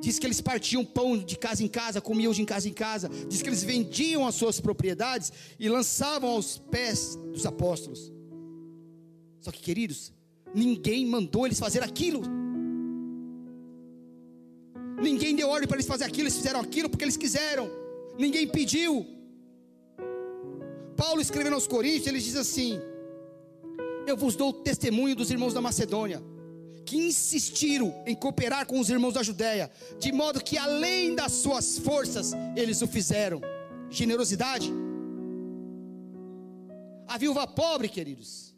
[0.00, 3.08] Diz que eles partiam pão de casa em casa, comiam de casa em casa.
[3.28, 8.12] Diz que eles vendiam as suas propriedades e lançavam aos pés dos apóstolos.
[9.40, 10.12] Só que, queridos,
[10.54, 12.22] ninguém mandou eles fazer aquilo.
[15.02, 17.70] Ninguém deu ordem para eles fazer aquilo, eles fizeram aquilo porque eles quiseram.
[18.18, 19.06] Ninguém pediu.
[20.96, 22.78] Paulo escrevendo aos Coríntios, ele diz assim:
[24.06, 26.22] Eu vos dou testemunho dos irmãos da Macedônia
[26.84, 31.78] que insistiram em cooperar com os irmãos da Judéia, de modo que além das suas
[31.78, 33.40] forças, eles o fizeram.
[33.90, 34.72] Generosidade.
[37.06, 38.54] A viúva pobre, queridos,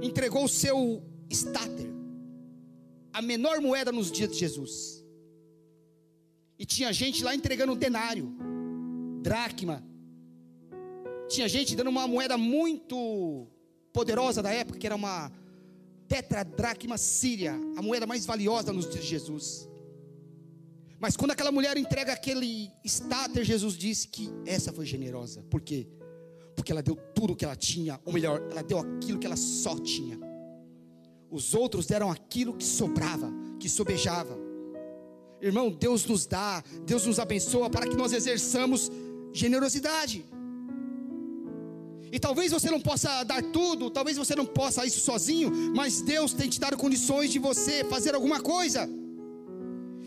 [0.00, 1.90] entregou o seu estáter,
[3.12, 5.04] a menor moeda nos dias de Jesus.
[6.58, 8.34] E tinha gente lá entregando um denário,
[9.22, 9.84] dracma.
[11.28, 13.46] Tinha gente dando uma moeda muito
[13.92, 15.32] poderosa da época, que era uma
[16.10, 19.68] tetradracma síria, a moeda mais valiosa nos dias de Jesus.
[20.98, 25.44] Mas quando aquela mulher entrega aquele estáter, Jesus disse que essa foi generosa.
[25.48, 25.86] Por quê?
[26.56, 29.36] Porque ela deu tudo o que ela tinha, ou melhor, ela deu aquilo que ela
[29.36, 30.18] só tinha.
[31.30, 34.36] Os outros deram aquilo que sobrava, que sobejava.
[35.40, 38.90] Irmão, Deus nos dá, Deus nos abençoa para que nós exerçamos
[39.32, 40.24] generosidade.
[42.12, 46.32] E talvez você não possa dar tudo, talvez você não possa isso sozinho, mas Deus
[46.32, 48.88] tem te dado condições de você fazer alguma coisa.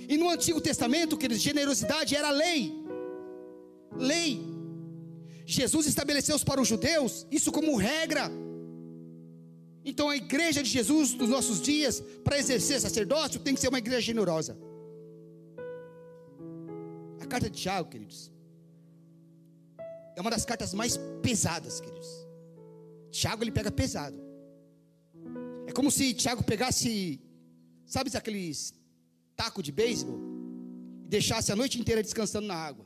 [0.07, 2.73] E no Antigo Testamento, que generosidade era lei.
[3.97, 4.41] Lei.
[5.45, 8.29] Jesus estabeleceu para os judeus isso como regra.
[9.85, 13.77] Então a igreja de Jesus dos nossos dias, para exercer sacerdócio, tem que ser uma
[13.77, 14.57] igreja generosa.
[17.19, 18.32] A carta de Tiago, queridos,
[20.15, 22.07] é uma das cartas mais pesadas, queridos.
[23.11, 24.17] Tiago ele pega pesado.
[25.67, 27.21] É como se Tiago pegasse,
[27.85, 28.73] sabe aqueles
[29.35, 30.19] taco de beisebol
[31.03, 32.85] e deixasse a noite inteira descansando na água.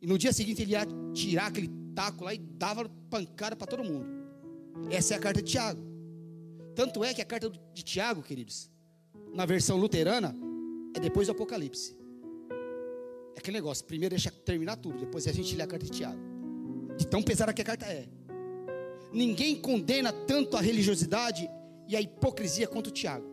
[0.00, 3.84] E no dia seguinte ele ia tirar aquele taco lá e dava pancada para todo
[3.84, 4.06] mundo.
[4.90, 5.82] Essa é a carta de Tiago.
[6.74, 8.70] Tanto é que a carta de Tiago, queridos,
[9.34, 10.34] na versão luterana,
[10.94, 11.99] é depois do Apocalipse.
[13.40, 16.20] Aquele negócio, primeiro deixa terminar tudo, depois a gente lê a carta de Tiago.
[16.98, 18.06] De tão pesada que a carta é.
[19.10, 21.48] Ninguém condena tanto a religiosidade
[21.88, 23.24] e a hipocrisia quanto o Tiago.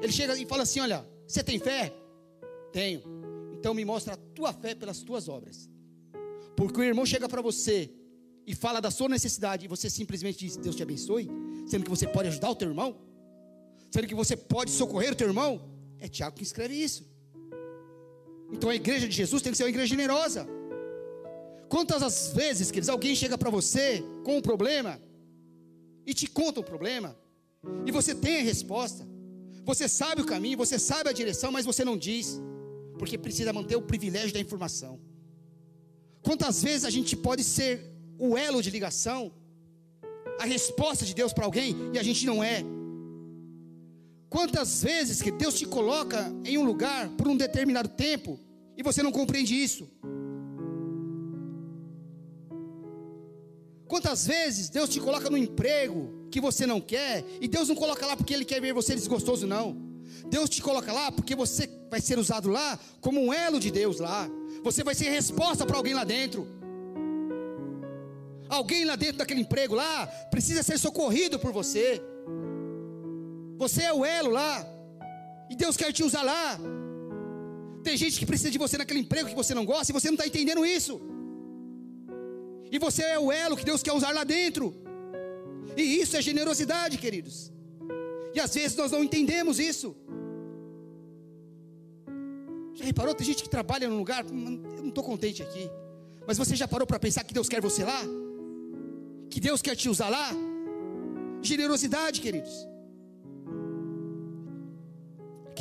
[0.00, 1.94] Ele chega e fala assim: Olha, você tem fé?
[2.72, 3.02] Tenho.
[3.52, 5.70] Então me mostra a tua fé pelas tuas obras.
[6.56, 7.88] Porque o irmão chega para você
[8.44, 11.30] e fala da sua necessidade e você simplesmente diz: Deus te abençoe,
[11.68, 13.00] sendo que você pode ajudar o teu irmão,
[13.92, 15.70] sendo que você pode socorrer o teu irmão.
[16.00, 17.11] É Tiago que escreve isso.
[18.52, 20.46] Então a igreja de Jesus tem que ser uma igreja generosa.
[21.68, 25.00] Quantas as vezes, queridos, alguém chega para você com um problema
[26.06, 27.16] e te conta o problema,
[27.86, 29.06] e você tem a resposta,
[29.64, 32.40] você sabe o caminho, você sabe a direção, mas você não diz,
[32.98, 35.00] porque precisa manter o privilégio da informação.
[36.20, 37.72] Quantas vezes a gente pode ser
[38.18, 39.32] o elo de ligação,
[40.38, 42.64] a resposta de Deus para alguém e a gente não é?
[44.32, 48.40] Quantas vezes que Deus te coloca em um lugar por um determinado tempo
[48.74, 49.86] e você não compreende isso?
[53.86, 58.06] Quantas vezes Deus te coloca no emprego que você não quer e Deus não coloca
[58.06, 59.76] lá porque Ele quer ver você desgostoso, não.
[60.30, 64.00] Deus te coloca lá porque você vai ser usado lá como um elo de Deus
[64.00, 64.30] lá.
[64.64, 66.48] Você vai ser resposta para alguém lá dentro.
[68.48, 72.00] Alguém lá dentro daquele emprego lá precisa ser socorrido por você.
[73.62, 74.54] Você é o elo lá.
[75.50, 76.58] E Deus quer te usar lá.
[77.86, 80.18] Tem gente que precisa de você naquele emprego que você não gosta e você não
[80.18, 80.94] está entendendo isso.
[82.74, 84.74] E você é o elo que Deus quer usar lá dentro.
[85.76, 87.52] E isso é generosidade, queridos.
[88.34, 89.94] E às vezes nós não entendemos isso.
[92.74, 93.14] Já reparou?
[93.14, 95.70] Tem gente que trabalha num lugar, hum, eu não estou contente aqui.
[96.26, 98.02] Mas você já parou para pensar que Deus quer você lá?
[99.30, 100.30] Que Deus quer te usar lá?
[101.42, 102.71] Generosidade, queridos.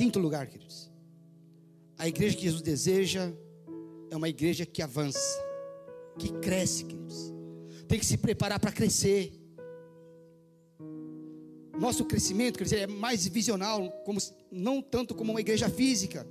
[0.02, 0.90] Quinto lugar, queridos.
[1.96, 3.32] A igreja que Jesus deseja
[4.10, 5.20] é uma igreja que avança,
[6.18, 7.32] que cresce, queridos.
[7.88, 9.32] Tem que se preparar para crescer.
[11.80, 14.20] Nosso crescimento, quer dizer, é mais visional, como,
[14.52, 16.26] não tanto como uma igreja física.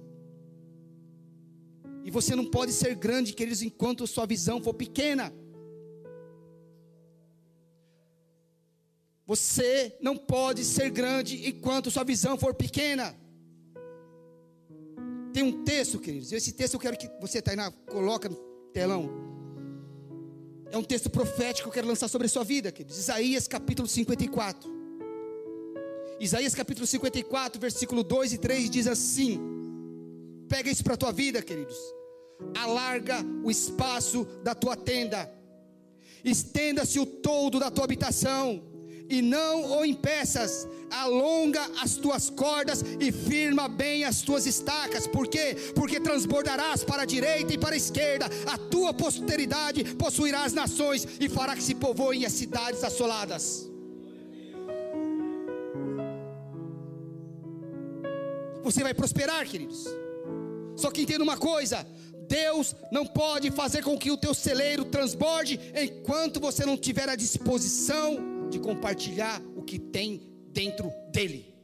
[2.02, 5.32] E você não pode ser grande, queridos, enquanto sua visão for pequena.
[9.28, 13.19] Você não pode ser grande enquanto sua visão for pequena.
[15.32, 16.32] Tem um texto, queridos.
[16.32, 18.36] Esse texto eu quero que você, Tainá, coloca no
[18.72, 19.08] telão.
[20.70, 22.98] É um texto profético que eu quero lançar sobre a sua vida, queridos.
[22.98, 24.70] Isaías capítulo 54.
[26.20, 29.40] Isaías capítulo 54, versículo 2 e 3 diz assim:
[30.48, 31.76] Pega isso para a tua vida, queridos.
[32.56, 35.30] Alarga o espaço da tua tenda.
[36.24, 38.69] Estenda-se o todo da tua habitação
[39.10, 40.66] e não o impeças.
[40.90, 45.06] Alonga as tuas cordas e firma bem as tuas estacas.
[45.06, 45.56] Por quê?
[45.74, 48.26] Porque transbordarás para a direita e para a esquerda.
[48.46, 53.68] A tua posteridade possuirá as nações e fará que se povoem as cidades assoladas.
[58.62, 59.84] Você vai prosperar, queridos.
[60.76, 61.86] Só que entenda uma coisa:
[62.28, 67.16] Deus não pode fazer com que o teu celeiro transborde enquanto você não tiver a
[67.16, 70.20] disposição de compartilhar o que tem
[70.52, 71.54] dentro dele.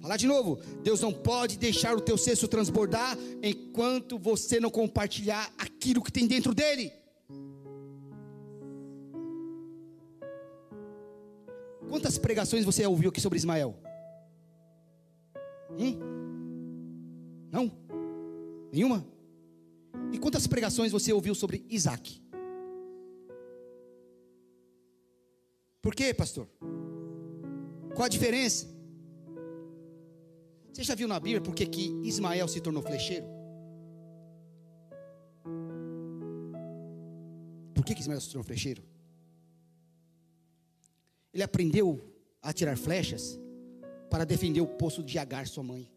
[0.00, 5.52] Falar de novo, Deus não pode deixar o teu cesto transbordar enquanto você não compartilhar
[5.58, 6.90] aquilo que tem dentro dele.
[11.88, 13.76] Quantas pregações você ouviu aqui sobre Ismael?
[15.78, 15.98] Hum?
[17.52, 17.70] Não?
[18.72, 19.04] Nenhuma?
[20.12, 22.19] E quantas pregações você ouviu sobre Isaac?
[25.82, 26.46] Por quê, pastor?
[27.94, 28.66] Qual a diferença?
[30.72, 31.64] Você já viu na Bíblia por que
[32.02, 33.26] Ismael se tornou flecheiro?
[37.74, 38.82] Por que, que Ismael se tornou flecheiro?
[41.32, 42.00] Ele aprendeu
[42.42, 43.38] a tirar flechas
[44.10, 45.90] para defender o poço de Agar, sua mãe.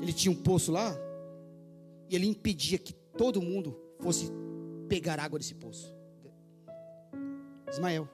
[0.00, 0.96] Ele tinha um poço lá
[2.08, 4.30] e ele impedia que todo mundo fosse
[4.88, 6.01] pegar água desse poço.
[7.72, 8.08] Ismael.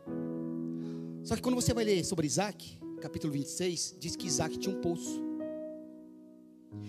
[1.24, 4.80] Só que quando você vai ler sobre Isaac, capítulo 26, diz que Isaac tinha um
[4.80, 5.20] poço.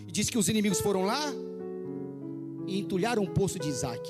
[0.08, 1.34] E diz que os inimigos foram lá
[2.68, 4.08] e entulharam o poço de Isaac.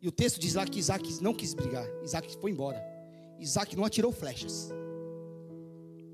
[0.00, 1.86] E o texto diz lá que Isaac não quis brigar.
[2.02, 2.82] Isaac foi embora.
[3.38, 4.70] Isaac não atirou flechas.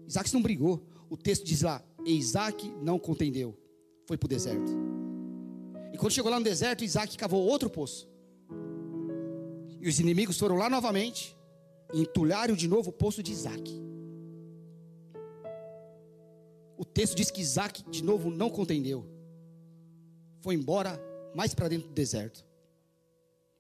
[0.06, 0.84] Isaac não brigou.
[1.08, 3.56] O texto diz lá: e Isaac não contendeu.
[4.06, 4.72] Foi para o deserto.
[5.92, 8.08] E quando chegou lá no deserto, Isaac cavou outro poço.
[9.86, 11.36] E os inimigos foram lá novamente
[11.94, 13.72] e entulharam de novo o poço de Isaac.
[16.76, 19.06] O texto diz que Isaac de novo não contendeu.
[20.40, 21.00] Foi embora
[21.36, 22.44] mais para dentro do deserto.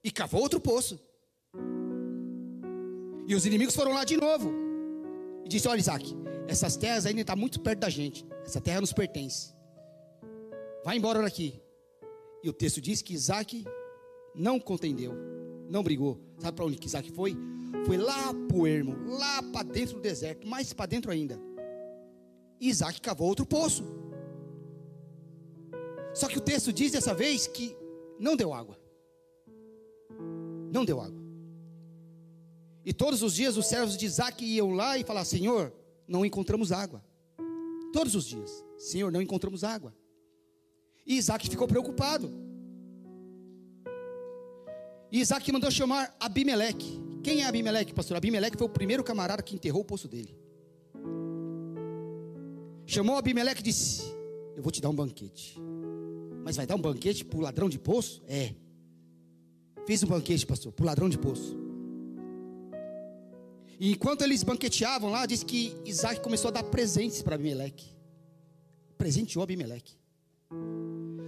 [0.02, 0.98] E cavou outro poço.
[3.28, 4.52] E os inimigos foram lá de novo.
[5.44, 6.12] E disse: Olha, Isaac,
[6.48, 8.26] essas terras ainda estão muito perto da gente.
[8.44, 9.54] Essa terra nos pertence.
[10.84, 11.62] Vai embora daqui.
[12.42, 13.64] E o texto diz que Isaac
[14.34, 15.36] não contendeu
[15.68, 16.20] não brigou.
[16.38, 17.36] Sabe para onde Isaac foi?
[17.84, 21.40] Foi lá para o ermo, lá para dentro do deserto, mais para dentro ainda.
[22.60, 23.84] Isaac cavou outro poço.
[26.14, 27.76] Só que o texto diz dessa vez que
[28.18, 28.78] não deu água.
[30.72, 31.20] Não deu água.
[32.84, 35.72] E todos os dias os servos de Isaac iam lá e falavam: Senhor,
[36.06, 37.04] não encontramos água.
[37.92, 39.94] Todos os dias, Senhor, não encontramos água.
[41.06, 42.45] E Isaac ficou preocupado.
[45.10, 47.00] E Isaac mandou chamar Abimeleque.
[47.22, 48.16] Quem é Abimeleque, pastor?
[48.16, 50.36] Abimeleque foi o primeiro camarada que enterrou o poço dele.
[52.86, 54.02] Chamou Abimeleque e disse:
[54.56, 55.60] Eu vou te dar um banquete.
[56.44, 58.22] Mas vai dar um banquete para o ladrão de poço?
[58.28, 58.54] É.
[59.86, 61.56] Fiz um banquete, pastor, para o ladrão de poço.
[63.78, 67.86] E enquanto eles banqueteavam lá, diz que Isaac começou a dar presentes para Abimeleque.
[68.96, 69.94] Presenteou Abimeleque.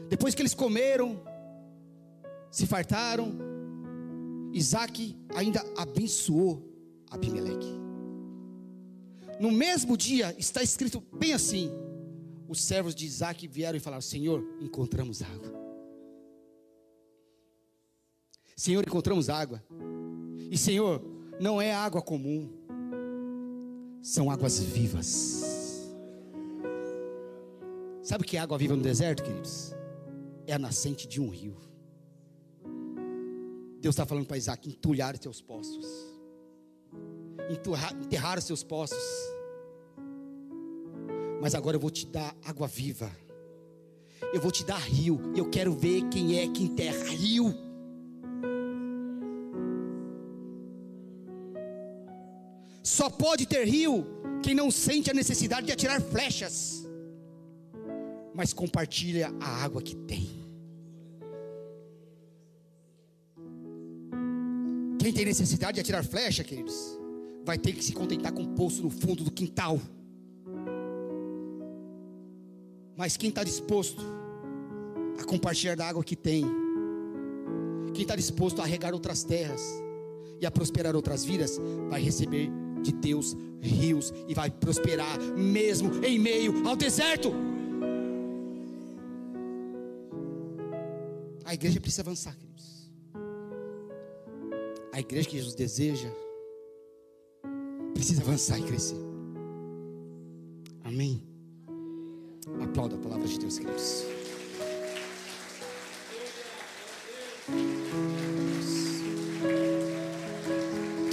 [0.09, 1.21] Depois que eles comeram,
[2.51, 3.37] se fartaram,
[4.53, 6.69] Isaac ainda abençoou
[7.11, 7.79] Abimeleque.
[9.41, 11.71] No mesmo dia, está escrito bem assim:
[12.49, 15.53] os servos de Isaac vieram e falaram: Senhor, encontramos água.
[18.57, 19.63] Senhor, encontramos água.
[20.51, 21.03] E Senhor,
[21.39, 22.51] não é água comum,
[24.03, 25.89] são águas vivas.
[28.03, 29.75] Sabe o que é água viva no deserto, queridos?
[30.47, 31.68] É a nascente de um rio.
[33.81, 35.87] Deus está falando para Isaac: entulhar os teus poços,
[37.51, 39.03] enterrar, enterrar os seus poços.
[41.41, 43.11] Mas agora eu vou te dar água viva.
[44.33, 45.21] Eu vou te dar rio.
[45.37, 47.55] Eu quero ver quem é que enterra rio.
[52.83, 54.05] Só pode ter rio
[54.43, 56.85] quem não sente a necessidade de atirar flechas,
[58.35, 60.28] mas compartilha a água que tem.
[65.09, 66.77] Quem tem necessidade de atirar flecha, queridos,
[67.43, 69.81] vai ter que se contentar com um poço no fundo do quintal.
[72.95, 74.03] Mas quem está disposto
[75.19, 76.45] a compartilhar da água que tem,
[77.95, 79.63] quem está disposto a regar outras terras
[80.43, 82.51] e a prosperar outras vidas, vai receber
[82.83, 87.33] de Deus rios e vai prosperar mesmo em meio ao deserto.
[91.47, 92.78] A igreja precisa avançar, queridos.
[94.99, 96.11] A igreja que Jesus deseja
[97.95, 98.97] precisa avançar e crescer.
[100.83, 101.23] Amém.
[102.61, 104.03] Aplauda a palavra de Deus, queridos.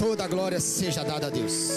[0.00, 1.70] Toda a glória seja dada a Deus.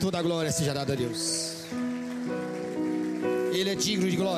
[0.00, 1.66] Toda a glória seja dada a Deus.
[3.52, 4.34] Ele é digno de glória.